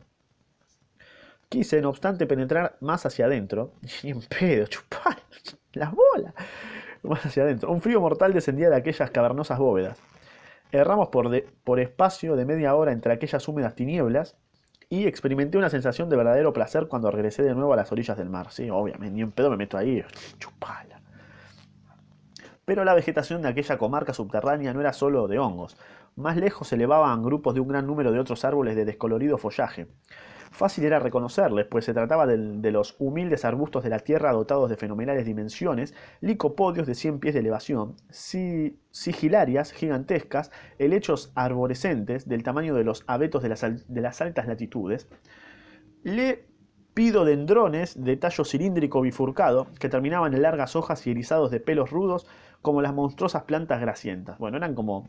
Quise, 1.49 1.81
no 1.81 1.91
obstante, 1.91 2.27
penetrar 2.27 2.77
más 2.81 3.05
hacia 3.05 3.27
adentro, 3.27 3.73
y 4.03 4.11
en 4.11 4.21
pedo, 4.21 4.67
chupar 4.67 5.19
las 5.73 5.93
bolas, 5.93 6.35
más 7.03 7.27
hacia 7.27 7.43
adentro. 7.43 7.71
Un 7.71 7.83
frío 7.83 8.01
mortal 8.01 8.33
descendía 8.33 8.71
de 8.71 8.77
aquellas 8.77 9.11
cavernosas 9.11 9.59
bóvedas. 9.59 9.99
Erramos 10.71 11.09
por, 11.09 11.31
por 11.65 11.81
espacio 11.81 12.37
de 12.37 12.45
media 12.45 12.75
hora 12.75 12.93
entre 12.93 13.13
aquellas 13.13 13.47
húmedas 13.49 13.75
tinieblas 13.75 14.37
y 14.89 15.07
experimenté 15.07 15.59
una 15.59 15.71
sensación 15.71 16.09
de 16.09 16.17
verdadero 16.17 16.53
placer 16.53 16.87
cuando 16.87 17.11
regresé 17.11 17.43
de 17.43 17.55
nuevo 17.55 17.73
a 17.73 17.77
las 17.77 17.91
orillas 17.91 18.17
del 18.17 18.31
mar. 18.31 18.51
Sí, 18.51 18.71
obviamente, 18.71 19.15
ni 19.15 19.23
un 19.23 19.33
pedo 19.33 19.51
me 19.51 19.57
meto 19.57 19.77
ahí, 19.77 20.05
chupala. 20.39 21.01
Pero 22.65 22.85
la 22.85 22.95
vegetación 22.95 23.43
de 23.43 23.49
aquella 23.49 23.79
comarca 23.79 24.13
subterránea 24.13 24.73
no 24.73 24.81
era 24.81 24.93
solo 24.93 25.29
de 25.29 25.39
hongos. 25.39 25.77
Más 26.17 26.37
lejos 26.37 26.69
se 26.69 26.77
elevaban 26.77 27.23
grupos 27.23 27.55
de 27.55 27.61
un 27.61 27.69
gran 27.69 27.87
número 27.87 28.11
de 28.11 28.19
otros 28.19 28.45
árboles 28.45 28.75
de 28.77 28.85
descolorido 28.85 29.39
follaje. 29.39 29.87
Fácil 30.57 30.85
era 30.85 30.99
reconocerles, 30.99 31.67
pues 31.67 31.85
se 31.85 31.93
trataba 31.93 32.27
de, 32.27 32.73
los 32.73 32.97
humildes 32.99 33.45
arbustos 33.45 33.85
de 33.85 33.91
la 33.91 33.99
tierra 33.99 34.33
dotados 34.33 34.71
de 34.71 34.79
fenomenales 34.79 35.27
dimensiones, 35.27 35.93
licopodios 36.23 36.87
de 36.87 36.95
100 36.95 37.21
pies 37.21 37.35
de 37.35 37.41
elevación, 37.41 37.95
sigilarias 38.11 39.73
gigantescas, 39.73 40.51
helechos 40.79 41.31
arborescentes 41.35 42.27
del 42.27 42.43
tamaño 42.43 42.75
de 42.75 42.85
los 42.85 43.05
abetos 43.07 43.43
de 43.43 43.51
las, 43.51 44.21
altas 44.23 44.47
latitudes, 44.47 45.09
lepidodendrones 46.05 48.03
de 48.03 48.17
tallo 48.17 48.47
cilíndrico 48.47 49.03
bifurcado 49.03 49.67
que 49.79 49.91
terminaban 49.91 50.33
en 50.33 50.41
largas 50.41 50.75
hojas 50.75 51.07
y 51.07 51.11
erizados 51.11 51.51
de 51.51 51.61
pelos 51.61 51.91
rudos 51.91 52.27
como 52.63 52.81
las 52.81 52.95
monstruosas 52.95 53.43
plantas 53.43 53.83
grasientas. 53.83 54.39
Bueno, 54.39 54.57
eran 54.57 54.75
como 54.75 55.07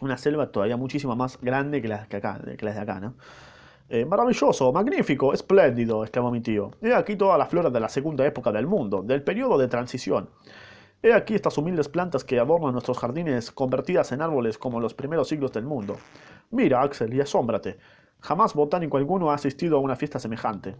una 0.00 0.18
selva 0.18 0.50
todavía 0.50 0.76
muchísimo 0.76 1.14
más 1.14 1.40
grande 1.40 1.80
que 1.80 1.88
que 1.88 2.64
las 2.66 2.74
de 2.74 2.80
acá, 2.80 2.98
¿no? 2.98 3.14
Eh, 3.94 4.06
maravilloso, 4.06 4.72
magnífico, 4.72 5.34
espléndido, 5.34 6.02
exclamó 6.02 6.30
mi 6.30 6.40
tío. 6.40 6.70
He 6.80 6.94
aquí 6.94 7.14
toda 7.14 7.36
la 7.36 7.44
flora 7.44 7.68
de 7.68 7.78
la 7.78 7.90
segunda 7.90 8.24
época 8.24 8.50
del 8.50 8.66
mundo, 8.66 9.02
del 9.02 9.22
periodo 9.22 9.58
de 9.58 9.68
transición. 9.68 10.30
He 11.02 11.12
aquí 11.12 11.34
estas 11.34 11.58
humildes 11.58 11.90
plantas 11.90 12.24
que 12.24 12.40
adornan 12.40 12.72
nuestros 12.72 12.98
jardines 12.98 13.50
convertidas 13.50 14.10
en 14.12 14.22
árboles 14.22 14.56
como 14.56 14.80
los 14.80 14.94
primeros 14.94 15.28
siglos 15.28 15.52
del 15.52 15.66
mundo. 15.66 15.98
Mira, 16.50 16.80
Axel, 16.80 17.12
y 17.12 17.20
asómbrate. 17.20 17.76
Jamás 18.20 18.54
botánico 18.54 18.96
alguno 18.96 19.30
ha 19.30 19.34
asistido 19.34 19.76
a 19.76 19.80
una 19.80 19.94
fiesta 19.94 20.18
semejante. 20.18 20.74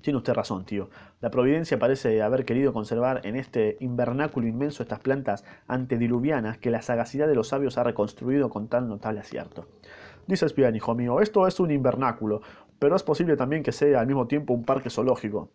Tiene 0.00 0.16
usted 0.16 0.32
razón, 0.32 0.64
tío. 0.64 0.88
La 1.20 1.30
providencia 1.30 1.78
parece 1.78 2.22
haber 2.22 2.46
querido 2.46 2.72
conservar 2.72 3.20
en 3.24 3.36
este 3.36 3.76
invernáculo 3.80 4.46
inmenso 4.46 4.82
estas 4.82 5.00
plantas 5.00 5.44
antediluvianas 5.66 6.56
que 6.56 6.70
la 6.70 6.80
sagacidad 6.80 7.28
de 7.28 7.34
los 7.34 7.48
sabios 7.48 7.76
ha 7.76 7.84
reconstruido 7.84 8.48
con 8.48 8.68
tan 8.68 8.88
notable 8.88 9.20
acierto. 9.20 9.66
Dices 10.26 10.54
bien, 10.54 10.74
hijo 10.74 10.94
mío, 10.94 11.20
esto 11.20 11.46
es 11.46 11.60
un 11.60 11.70
invernáculo, 11.70 12.40
pero 12.78 12.96
es 12.96 13.02
posible 13.02 13.36
también 13.36 13.62
que 13.62 13.72
sea 13.72 14.00
al 14.00 14.06
mismo 14.06 14.26
tiempo 14.26 14.54
un 14.54 14.64
parque 14.64 14.90
zoológico. 14.90 15.50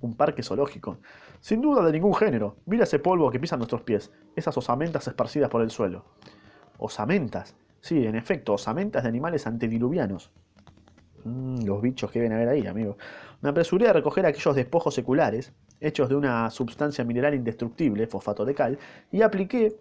Un 0.00 0.14
parque 0.14 0.42
zoológico. 0.42 0.98
Sin 1.40 1.60
duda 1.60 1.84
de 1.84 1.92
ningún 1.92 2.14
género. 2.14 2.56
Mira 2.66 2.84
ese 2.84 2.98
polvo 2.98 3.30
que 3.30 3.38
pisan 3.38 3.58
nuestros 3.58 3.82
pies, 3.82 4.12
esas 4.34 4.56
osamentas 4.56 5.06
esparcidas 5.06 5.48
por 5.48 5.62
el 5.62 5.70
suelo. 5.70 6.04
¿Osamentas? 6.78 7.56
Sí, 7.80 8.04
en 8.06 8.16
efecto, 8.16 8.54
osamentas 8.54 9.04
de 9.04 9.08
animales 9.08 9.46
antediluvianos. 9.46 10.30
Mm, 11.24 11.64
los 11.64 11.80
bichos 11.80 12.10
que 12.10 12.20
deben 12.20 12.32
haber 12.32 12.48
ahí, 12.48 12.66
amigo. 12.66 12.96
Me 13.40 13.50
apresuré 13.50 13.88
a 13.88 13.92
recoger 13.92 14.26
aquellos 14.26 14.56
despojos 14.56 14.94
seculares, 14.94 15.52
hechos 15.80 16.08
de 16.08 16.16
una 16.16 16.50
sustancia 16.50 17.04
mineral 17.04 17.34
indestructible, 17.34 18.06
fosfato 18.06 18.44
de 18.44 18.54
cal, 18.54 18.78
y 19.12 19.22
apliqué 19.22 19.76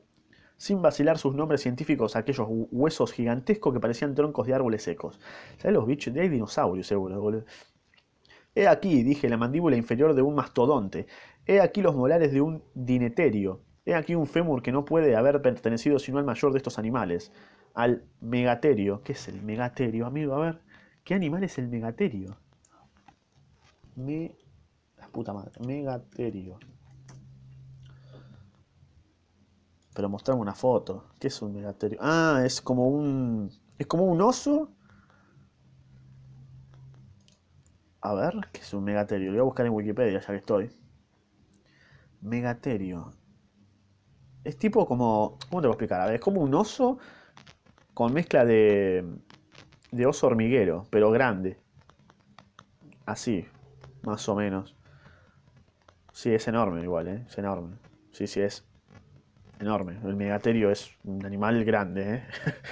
sin 0.57 0.81
vacilar 0.81 1.17
sus 1.17 1.35
nombres 1.35 1.61
científicos 1.61 2.15
a 2.15 2.19
aquellos 2.19 2.47
huesos 2.49 3.13
gigantescos 3.13 3.73
que 3.73 3.79
parecían 3.79 4.15
troncos 4.15 4.47
de 4.47 4.53
árboles 4.53 4.83
secos. 4.83 5.19
¿Sabes 5.57 5.73
los 5.73 5.85
bichos? 5.85 6.13
De 6.13 6.21
hay 6.21 6.29
dinosaurios, 6.29 6.87
seguro, 6.87 7.21
boludo. 7.21 7.45
He 8.55 8.67
aquí, 8.67 9.03
dije, 9.03 9.29
la 9.29 9.37
mandíbula 9.37 9.77
inferior 9.77 10.15
de 10.15 10.23
un 10.23 10.33
mastodonte. 10.33 11.05
He 11.45 11.61
aquí 11.61 11.83
los 11.83 11.95
molares 11.95 12.31
de 12.31 12.41
un 12.41 12.63
dineterio. 12.73 13.61
He 13.85 13.93
aquí 13.93 14.15
un 14.15 14.25
fémur 14.25 14.63
que 14.63 14.71
no 14.71 14.83
puede 14.83 15.15
haber 15.15 15.41
pertenecido 15.41 15.99
sino 15.99 16.17
al 16.17 16.25
mayor 16.25 16.51
de 16.51 16.57
estos 16.57 16.79
animales, 16.79 17.31
al 17.75 18.03
megaterio. 18.19 19.03
¿Qué 19.03 19.13
es 19.13 19.27
el 19.27 19.43
megaterio, 19.43 20.07
amigo? 20.07 20.33
A 20.33 20.39
ver, 20.39 20.61
¿qué 21.03 21.13
animal 21.13 21.43
es 21.43 21.59
el 21.59 21.67
megaterio? 21.67 22.35
Me... 23.95 24.35
La 24.97 25.07
puta 25.07 25.33
madre, 25.33 25.51
megaterio. 25.63 26.57
Pero 29.97 30.09
mostrame 30.09 30.39
una 30.39 30.53
foto. 30.53 31.05
¿Qué 31.19 31.25
es 31.25 31.41
un 31.41 31.53
megaterio? 31.53 31.97
Ah, 31.99 32.43
es 32.45 32.61
como 32.61 32.87
un. 32.87 33.49
Es 33.79 33.87
como 33.87 34.05
un 34.05 34.21
oso. 34.21 34.69
A 38.01 38.13
ver, 38.13 38.35
¿qué 38.53 38.61
es 38.61 38.71
un 38.75 38.83
megaterio? 38.83 39.31
Lo 39.31 39.37
voy 39.37 39.39
a 39.39 39.43
buscar 39.45 39.65
en 39.65 39.73
Wikipedia 39.73 40.19
ya 40.19 40.27
que 40.27 40.35
estoy. 40.35 40.69
Megaterio. 42.21 43.11
Es 44.43 44.59
tipo 44.59 44.85
como. 44.85 45.39
¿Cómo 45.49 45.61
te 45.61 45.67
voy 45.67 45.73
a 45.73 45.77
explicar? 45.77 46.01
A 46.01 46.05
ver, 46.05 46.15
es 46.17 46.21
como 46.21 46.41
un 46.41 46.53
oso 46.53 46.99
con 47.95 48.13
mezcla 48.13 48.45
de. 48.45 49.03
de 49.91 50.05
oso 50.05 50.27
hormiguero, 50.27 50.85
pero 50.91 51.09
grande. 51.09 51.57
Así, 53.07 53.47
más 54.03 54.29
o 54.29 54.35
menos. 54.35 54.75
Sí, 56.13 56.31
es 56.35 56.47
enorme 56.47 56.83
igual, 56.83 57.07
¿eh? 57.07 57.25
Es 57.27 57.39
enorme. 57.39 57.77
Sí, 58.11 58.27
sí, 58.27 58.41
es 58.41 58.66
enorme. 59.59 59.97
El 60.03 60.15
megaterio 60.15 60.71
es 60.71 60.91
un 61.03 61.25
animal 61.25 61.63
grande. 61.63 62.15
¿eh? 62.15 62.23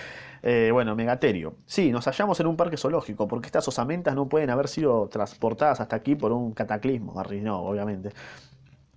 eh, 0.44 0.70
bueno, 0.72 0.96
megaterio. 0.96 1.56
Sí, 1.66 1.92
nos 1.92 2.06
hallamos 2.06 2.40
en 2.40 2.48
un 2.48 2.58
parque 2.58 2.78
zoológico, 2.78 3.28
porque 3.28 3.48
estas 3.48 3.68
osamentas 3.68 4.16
no 4.16 4.28
pueden 4.28 4.50
haber 4.50 4.68
sido 4.68 5.08
transportadas 5.10 5.80
hasta 5.80 5.96
aquí 5.96 6.16
por 6.16 6.32
un 6.32 6.54
cataclismo. 6.54 7.22
No, 7.42 7.62
obviamente. 7.62 8.12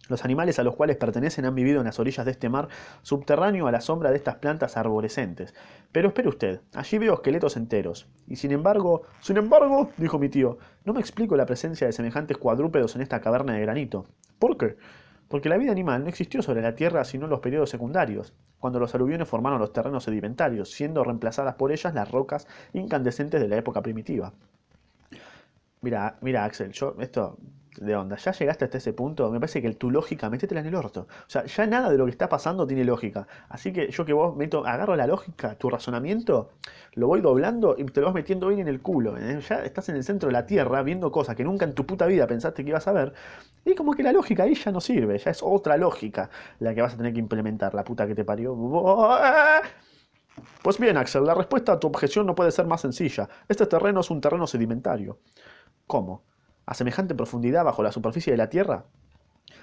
Los 0.08 0.24
animales 0.24 0.58
a 0.58 0.62
los 0.62 0.74
cuales 0.74 0.96
pertenecen 0.96 1.44
han 1.44 1.54
vivido 1.54 1.80
en 1.80 1.86
las 1.86 1.98
orillas 1.98 2.24
de 2.24 2.32
este 2.32 2.48
mar 2.48 2.68
subterráneo 3.02 3.66
a 3.66 3.72
la 3.72 3.82
sombra 3.82 4.10
de 4.10 4.16
estas 4.16 4.36
plantas 4.36 4.78
arborescentes. 4.78 5.54
Pero 5.92 6.08
espere 6.08 6.28
usted, 6.28 6.60
allí 6.72 6.96
veo 6.96 7.14
esqueletos 7.14 7.58
enteros. 7.58 8.08
Y 8.26 8.36
sin 8.36 8.52
embargo, 8.52 9.02
sin 9.20 9.36
embargo, 9.36 9.90
dijo 9.98 10.18
mi 10.18 10.30
tío, 10.30 10.58
no 10.84 10.94
me 10.94 11.00
explico 11.00 11.36
la 11.36 11.44
presencia 11.44 11.86
de 11.86 11.92
semejantes 11.92 12.38
cuadrúpedos 12.38 12.96
en 12.96 13.02
esta 13.02 13.20
caverna 13.20 13.52
de 13.52 13.60
granito. 13.60 14.06
¿Por 14.38 14.56
qué? 14.56 14.76
Porque 15.28 15.48
la 15.48 15.58
vida 15.58 15.72
animal 15.72 16.02
no 16.02 16.08
existió 16.08 16.42
sobre 16.42 16.62
la 16.62 16.74
Tierra 16.74 17.04
sino 17.04 17.24
en 17.24 17.30
los 17.30 17.40
periodos 17.40 17.70
secundarios, 17.70 18.32
cuando 18.58 18.80
los 18.80 18.94
aluviones 18.94 19.28
formaron 19.28 19.60
los 19.60 19.72
terrenos 19.72 20.04
sedimentarios, 20.04 20.70
siendo 20.70 21.04
reemplazadas 21.04 21.54
por 21.54 21.70
ellas 21.70 21.94
las 21.94 22.10
rocas 22.10 22.48
incandescentes 22.72 23.40
de 23.40 23.48
la 23.48 23.56
época 23.56 23.82
primitiva. 23.82 24.32
Mira, 25.80 26.16
mira 26.22 26.44
Axel, 26.44 26.72
yo 26.72 26.96
esto 26.98 27.38
de 27.80 27.96
onda. 27.96 28.16
Ya 28.16 28.32
llegaste 28.32 28.64
hasta 28.64 28.78
ese 28.78 28.92
punto, 28.92 29.30
me 29.30 29.40
parece 29.40 29.62
que 29.62 29.72
tu 29.74 29.90
lógica, 29.90 30.30
métetela 30.30 30.60
en 30.60 30.66
el 30.66 30.74
orto. 30.74 31.02
O 31.10 31.30
sea, 31.30 31.44
ya 31.44 31.66
nada 31.66 31.90
de 31.90 31.98
lo 31.98 32.04
que 32.04 32.10
está 32.10 32.28
pasando 32.28 32.66
tiene 32.66 32.84
lógica. 32.84 33.26
Así 33.48 33.72
que 33.72 33.90
yo 33.90 34.04
que 34.04 34.12
vos 34.12 34.36
meto, 34.36 34.66
agarro 34.66 34.96
la 34.96 35.06
lógica, 35.06 35.54
tu 35.56 35.70
razonamiento, 35.70 36.50
lo 36.94 37.06
voy 37.06 37.20
doblando 37.20 37.74
y 37.78 37.84
te 37.84 38.00
lo 38.00 38.06
vas 38.06 38.14
metiendo 38.14 38.48
bien 38.48 38.60
en 38.60 38.68
el 38.68 38.80
culo. 38.80 39.16
¿eh? 39.16 39.40
Ya 39.48 39.64
estás 39.64 39.88
en 39.88 39.96
el 39.96 40.04
centro 40.04 40.28
de 40.28 40.32
la 40.32 40.46
Tierra 40.46 40.82
viendo 40.82 41.10
cosas 41.12 41.36
que 41.36 41.44
nunca 41.44 41.64
en 41.64 41.74
tu 41.74 41.86
puta 41.86 42.06
vida 42.06 42.26
pensaste 42.26 42.64
que 42.64 42.70
ibas 42.70 42.86
a 42.88 42.92
ver. 42.92 43.12
Y 43.64 43.74
como 43.74 43.94
que 43.94 44.02
la 44.02 44.12
lógica 44.12 44.44
ahí 44.44 44.54
ya 44.54 44.72
no 44.72 44.80
sirve, 44.80 45.18
ya 45.18 45.30
es 45.30 45.42
otra 45.42 45.76
lógica 45.76 46.30
la 46.60 46.74
que 46.74 46.82
vas 46.82 46.94
a 46.94 46.96
tener 46.96 47.12
que 47.12 47.20
implementar, 47.20 47.74
la 47.74 47.84
puta 47.84 48.06
que 48.06 48.14
te 48.14 48.24
parió. 48.24 48.56
Pues 50.62 50.78
bien, 50.78 50.96
Axel, 50.96 51.24
la 51.24 51.34
respuesta 51.34 51.72
a 51.72 51.80
tu 51.80 51.88
objeción 51.88 52.26
no 52.26 52.34
puede 52.34 52.52
ser 52.52 52.66
más 52.66 52.80
sencilla. 52.80 53.28
Este 53.48 53.66
terreno 53.66 54.00
es 54.00 54.10
un 54.10 54.20
terreno 54.20 54.46
sedimentario. 54.46 55.18
¿Cómo? 55.86 56.22
A 56.68 56.74
semejante 56.74 57.14
profundidad 57.14 57.64
bajo 57.64 57.82
la 57.82 57.90
superficie 57.90 58.30
de 58.30 58.36
la 58.36 58.50
Tierra? 58.50 58.84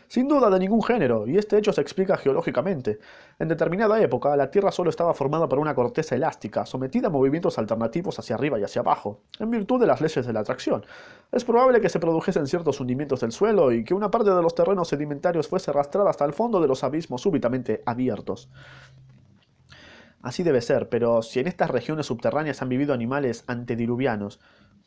Sin 0.08 0.28
duda 0.28 0.50
de 0.50 0.58
ningún 0.58 0.82
género, 0.82 1.28
y 1.28 1.38
este 1.38 1.56
hecho 1.58 1.72
se 1.72 1.82
explica 1.82 2.18
geológicamente. 2.18 2.98
En 3.38 3.48
determinada 3.48 4.02
época, 4.02 4.36
la 4.36 4.50
Tierra 4.50 4.72
solo 4.72 4.90
estaba 4.90 5.14
formada 5.14 5.48
por 5.48 5.60
una 5.60 5.76
corteza 5.76 6.16
elástica, 6.16 6.66
sometida 6.66 7.08
a 7.08 7.12
movimientos 7.12 7.60
alternativos 7.60 8.18
hacia 8.18 8.36
arriba 8.36 8.60
y 8.60 8.64
hacia 8.64 8.82
abajo, 8.82 9.22
en 9.40 9.52
virtud 9.52 9.80
de 9.80 9.86
las 9.86 10.02
leyes 10.02 10.26
de 10.26 10.34
la 10.34 10.40
atracción. 10.40 10.84
Es 11.32 11.46
probable 11.46 11.80
que 11.80 11.90
se 11.90 12.00
produjesen 12.00 12.48
ciertos 12.48 12.80
hundimientos 12.80 13.22
del 13.22 13.32
suelo 13.32 13.72
y 13.72 13.84
que 13.84 13.94
una 13.94 14.10
parte 14.10 14.32
de 14.32 14.42
los 14.42 14.56
terrenos 14.56 14.88
sedimentarios 14.88 15.48
fuese 15.48 15.70
arrastrada 15.70 16.10
hasta 16.10 16.26
el 16.26 16.34
fondo 16.34 16.60
de 16.60 16.68
los 16.68 16.84
abismos 16.84 17.22
súbitamente 17.22 17.84
abiertos. 17.86 18.50
Así 20.24 20.42
debe 20.42 20.62
ser, 20.62 20.90
pero 20.90 21.22
si 21.22 21.40
en 21.40 21.48
estas 21.48 21.70
regiones 21.70 22.08
subterráneas 22.08 22.64
han 22.64 22.70
vivido 22.70 22.96
animales 22.96 23.44
antediluvianos, 23.46 24.40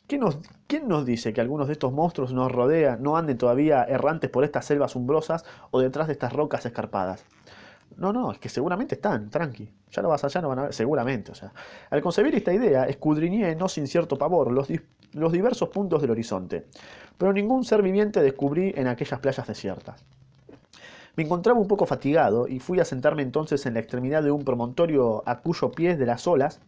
¿Quién 0.09 0.89
nos 0.89 1.05
dice 1.05 1.35
que 1.35 1.43
algunos 1.43 1.67
de 1.67 1.75
estos 1.75 1.93
monstruos 1.93 2.33
nos 2.33 2.51
rodean, 2.51 3.03
no 3.03 3.19
anden 3.19 3.37
todavía 3.37 3.85
errantes 3.85 4.31
por 4.31 4.43
estas 4.43 4.65
selvas 4.65 4.97
umbrosas 4.97 5.45
o 5.71 5.81
detrás 5.81 6.07
de 6.07 6.15
estas 6.15 6.33
rocas 6.33 6.65
escarpadas? 6.65 7.27
No, 7.99 8.11
no, 8.11 8.33
es 8.33 8.39
que 8.39 8.49
seguramente 8.49 8.95
están, 8.95 9.29
tranqui. 9.29 9.69
Ya 9.91 10.01
lo 10.01 10.09
vas 10.09 10.25
allá, 10.25 10.41
no 10.41 10.49
van 10.49 10.61
a 10.61 10.63
ver, 10.63 10.73
seguramente. 10.73 11.33
O 11.33 11.35
sea, 11.35 11.53
al 11.91 12.01
concebir 12.01 12.35
esta 12.35 12.55
idea, 12.55 12.85
escudriñé, 12.85 13.55
no 13.55 13.69
sin 13.69 13.87
cierto 13.87 14.17
pavor, 14.17 14.51
los, 14.51 14.69
los 15.13 15.31
diversos 15.31 15.69
puntos 15.69 16.01
del 16.01 16.13
horizonte. 16.13 16.65
Pero 17.19 17.35
ningún 17.35 17.65
ser 17.65 17.83
viviente 17.83 18.23
descubrí 18.23 18.73
en 18.77 18.87
aquellas 18.87 19.21
playas 19.21 19.47
desiertas. 19.47 20.03
Me 21.17 21.25
encontraba 21.25 21.61
un 21.61 21.69
poco 21.69 21.85
fatigado 21.85 22.49
y 22.49 22.61
fui 22.61 22.81
a 22.81 22.87
sentarme 22.87 23.21
entonces 23.21 23.67
en 23.67 23.75
la 23.75 23.81
extremidad 23.81 24.23
de 24.23 24.31
un 24.31 24.45
promontorio 24.45 25.23
a 25.27 25.41
cuyo 25.41 25.71
pie 25.71 25.97
de 25.97 26.07
las 26.07 26.27
olas 26.27 26.61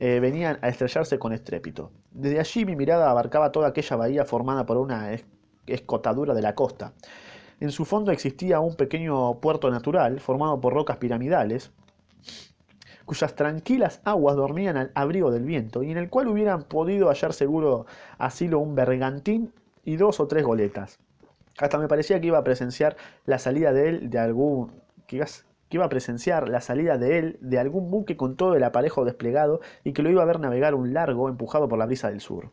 eh, 0.00 0.18
venían 0.18 0.58
a 0.62 0.68
estrellarse 0.68 1.18
con 1.18 1.34
estrépito. 1.34 1.92
Desde 2.10 2.40
allí 2.40 2.64
mi 2.64 2.74
mirada 2.74 3.10
abarcaba 3.10 3.52
toda 3.52 3.68
aquella 3.68 3.96
bahía 3.96 4.24
formada 4.24 4.64
por 4.64 4.78
una 4.78 5.10
escotadura 5.66 6.32
de 6.32 6.40
la 6.40 6.54
costa. 6.54 6.94
En 7.60 7.70
su 7.70 7.84
fondo 7.84 8.10
existía 8.10 8.60
un 8.60 8.76
pequeño 8.76 9.40
puerto 9.40 9.70
natural 9.70 10.18
formado 10.18 10.58
por 10.58 10.72
rocas 10.72 10.96
piramidales, 10.96 11.70
cuyas 13.04 13.34
tranquilas 13.34 14.00
aguas 14.04 14.36
dormían 14.36 14.78
al 14.78 14.90
abrigo 14.94 15.30
del 15.30 15.44
viento 15.44 15.82
y 15.82 15.90
en 15.90 15.98
el 15.98 16.08
cual 16.08 16.28
hubieran 16.28 16.62
podido 16.62 17.08
hallar 17.08 17.34
seguro 17.34 17.84
asilo 18.16 18.58
un 18.58 18.74
bergantín 18.74 19.52
y 19.84 19.96
dos 19.96 20.18
o 20.18 20.26
tres 20.26 20.44
goletas. 20.44 20.98
Hasta 21.58 21.76
me 21.76 21.88
parecía 21.88 22.18
que 22.20 22.28
iba 22.28 22.38
a 22.38 22.44
presenciar 22.44 22.96
la 23.26 23.38
salida 23.38 23.74
de 23.74 23.90
él 23.90 24.08
de 24.08 24.18
algún 24.18 24.72
que 25.70 25.76
iba 25.76 25.86
a 25.86 25.88
presenciar 25.88 26.48
la 26.48 26.60
salida 26.60 26.98
de 26.98 27.18
él 27.18 27.38
de 27.40 27.58
algún 27.60 27.90
buque 27.90 28.16
con 28.16 28.36
todo 28.36 28.56
el 28.56 28.64
aparejo 28.64 29.04
desplegado 29.04 29.60
y 29.84 29.92
que 29.92 30.02
lo 30.02 30.10
iba 30.10 30.20
a 30.20 30.26
ver 30.26 30.40
navegar 30.40 30.74
un 30.74 30.92
largo 30.92 31.28
empujado 31.28 31.68
por 31.68 31.78
la 31.78 31.86
brisa 31.86 32.10
del 32.10 32.20
sur. 32.20 32.50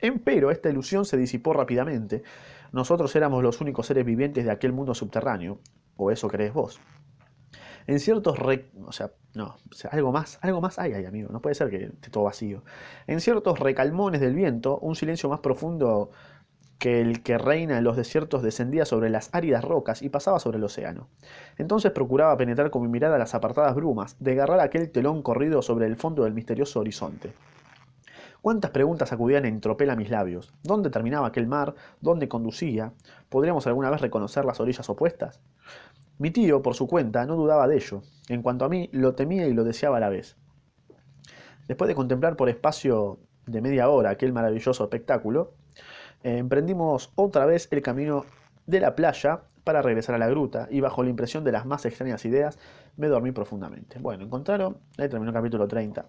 Empero 0.00 0.50
esta 0.50 0.68
ilusión 0.68 1.04
se 1.04 1.16
disipó 1.16 1.52
rápidamente. 1.52 2.24
Nosotros 2.72 3.14
éramos 3.14 3.44
los 3.44 3.60
únicos 3.60 3.86
seres 3.86 4.04
vivientes 4.04 4.44
de 4.44 4.50
aquel 4.50 4.72
mundo 4.72 4.92
subterráneo, 4.92 5.60
o 5.96 6.10
eso 6.10 6.26
crees 6.26 6.52
vos. 6.52 6.80
En 7.86 8.00
ciertos 8.00 8.36
o 8.84 8.92
sea, 8.92 9.12
no, 9.34 9.56
algo 9.90 10.12
más, 10.12 10.38
algo 10.42 10.60
más 10.60 10.80
hay 10.80 10.94
ahí, 10.94 11.04
amigo, 11.04 11.28
no 11.32 11.40
puede 11.40 11.54
ser 11.54 11.70
que 11.70 11.84
esté 11.84 12.10
todo 12.10 12.24
vacío. 12.24 12.64
En 13.06 13.20
ciertos 13.20 13.60
recalmones 13.60 14.20
del 14.20 14.34
viento, 14.34 14.78
un 14.78 14.96
silencio 14.96 15.28
más 15.28 15.40
profundo 15.40 16.10
que 16.82 17.00
el 17.00 17.22
que 17.22 17.38
reina 17.38 17.78
en 17.78 17.84
los 17.84 17.96
desiertos 17.96 18.42
descendía 18.42 18.84
sobre 18.84 19.08
las 19.08 19.32
áridas 19.32 19.62
rocas 19.62 20.02
y 20.02 20.08
pasaba 20.08 20.40
sobre 20.40 20.58
el 20.58 20.64
océano. 20.64 21.06
Entonces 21.56 21.92
procuraba 21.92 22.36
penetrar 22.36 22.72
con 22.72 22.82
mi 22.82 22.88
mirada 22.88 23.18
las 23.18 23.36
apartadas 23.36 23.76
brumas, 23.76 24.16
desgarrar 24.18 24.58
aquel 24.58 24.90
telón 24.90 25.22
corrido 25.22 25.62
sobre 25.62 25.86
el 25.86 25.94
fondo 25.94 26.24
del 26.24 26.34
misterioso 26.34 26.80
horizonte. 26.80 27.34
¿Cuántas 28.40 28.72
preguntas 28.72 29.12
acudían 29.12 29.44
en 29.44 29.60
tropel 29.60 29.90
a 29.90 29.94
mis 29.94 30.10
labios? 30.10 30.52
¿Dónde 30.64 30.90
terminaba 30.90 31.28
aquel 31.28 31.46
mar? 31.46 31.76
¿Dónde 32.00 32.28
conducía? 32.28 32.92
¿Podríamos 33.28 33.64
alguna 33.68 33.88
vez 33.88 34.00
reconocer 34.00 34.44
las 34.44 34.58
orillas 34.58 34.90
opuestas? 34.90 35.38
Mi 36.18 36.32
tío, 36.32 36.62
por 36.62 36.74
su 36.74 36.88
cuenta, 36.88 37.24
no 37.26 37.36
dudaba 37.36 37.68
de 37.68 37.76
ello. 37.76 38.02
En 38.28 38.42
cuanto 38.42 38.64
a 38.64 38.68
mí, 38.68 38.90
lo 38.90 39.14
temía 39.14 39.46
y 39.46 39.54
lo 39.54 39.62
deseaba 39.62 39.98
a 39.98 40.00
la 40.00 40.08
vez. 40.08 40.36
Después 41.68 41.86
de 41.86 41.94
contemplar 41.94 42.34
por 42.34 42.48
espacio 42.48 43.20
de 43.46 43.60
media 43.60 43.88
hora 43.88 44.10
aquel 44.10 44.32
maravilloso 44.32 44.82
espectáculo, 44.82 45.54
emprendimos 46.22 47.12
otra 47.14 47.46
vez 47.46 47.68
el 47.70 47.82
camino 47.82 48.24
de 48.66 48.80
la 48.80 48.94
playa 48.94 49.42
para 49.64 49.82
regresar 49.82 50.14
a 50.14 50.18
la 50.18 50.28
gruta 50.28 50.66
y 50.70 50.80
bajo 50.80 51.02
la 51.02 51.10
impresión 51.10 51.44
de 51.44 51.52
las 51.52 51.66
más 51.66 51.84
extrañas 51.84 52.24
ideas 52.24 52.58
me 52.96 53.08
dormí 53.08 53.32
profundamente. 53.32 53.98
Bueno, 53.98 54.24
encontraron, 54.24 54.78
ahí 54.98 55.08
terminó 55.08 55.30
el 55.30 55.34
capítulo 55.34 55.68
30. 55.68 56.06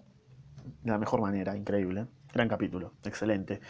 De 0.82 0.90
la 0.90 0.98
mejor 0.98 1.20
manera, 1.20 1.56
increíble. 1.56 2.06
Gran 2.32 2.48
capítulo, 2.48 2.92
excelente. 3.04 3.60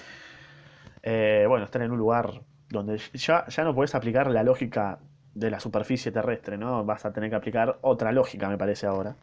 Eh, 1.03 1.45
bueno, 1.49 1.65
estar 1.65 1.83
en 1.83 1.93
un 1.93 1.99
lugar 1.99 2.43
donde 2.69 2.99
ya, 3.13 3.47
ya 3.47 3.65
no 3.65 3.75
puedes 3.75 3.95
aplicar 3.95 4.31
la 4.31 4.43
lógica 4.43 4.99
de 5.35 5.51
la 5.51 5.61
superficie 5.61 6.13
terrestre, 6.13 6.57
¿no? 6.57 6.85
Vas 6.85 7.05
a 7.05 7.13
tener 7.13 7.31
que 7.31 7.37
aplicar 7.37 7.79
otra 7.83 8.13
lógica, 8.13 8.49
me 8.49 8.57
parece 8.57 8.87
ahora. 8.87 9.17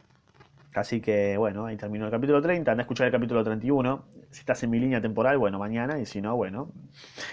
Así 0.74 1.02
que 1.02 1.38
bueno, 1.38 1.66
ahí 1.66 1.76
terminó 1.76 2.06
el 2.06 2.12
capítulo 2.12 2.42
30, 2.42 2.72
anda 2.72 2.82
a 2.82 2.84
escuchar 2.84 3.08
el 3.08 3.12
capítulo 3.12 3.44
31. 3.44 4.06
Si 4.32 4.40
estás 4.40 4.64
en 4.64 4.70
mi 4.70 4.80
línea 4.80 5.02
temporal, 5.02 5.38
bueno, 5.38 5.60
mañana, 5.60 6.00
y 6.00 6.06
si 6.06 6.22
no, 6.22 6.36
bueno, 6.36 6.72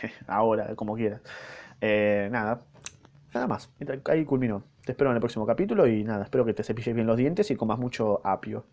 ahora, 0.27 0.75
como 0.75 0.97
quieras. 0.97 1.21
Eh, 1.81 2.29
nada, 2.33 2.61
nada 3.33 3.47
más. 3.47 3.71
Ahí 4.07 4.25
culminó. 4.25 4.65
Te 4.85 4.93
espero 4.93 5.11
en 5.11 5.17
el 5.17 5.21
próximo 5.21 5.47
capítulo 5.47 5.87
y 5.87 6.03
nada, 6.03 6.25
espero 6.25 6.45
que 6.45 6.55
te 6.55 6.65
cepilles 6.65 6.95
bien 6.95 7.07
los 7.07 7.17
dientes 7.17 7.51
y 7.51 7.57
comas 7.57 7.79
mucho 7.79 8.21
apio. 8.25 8.65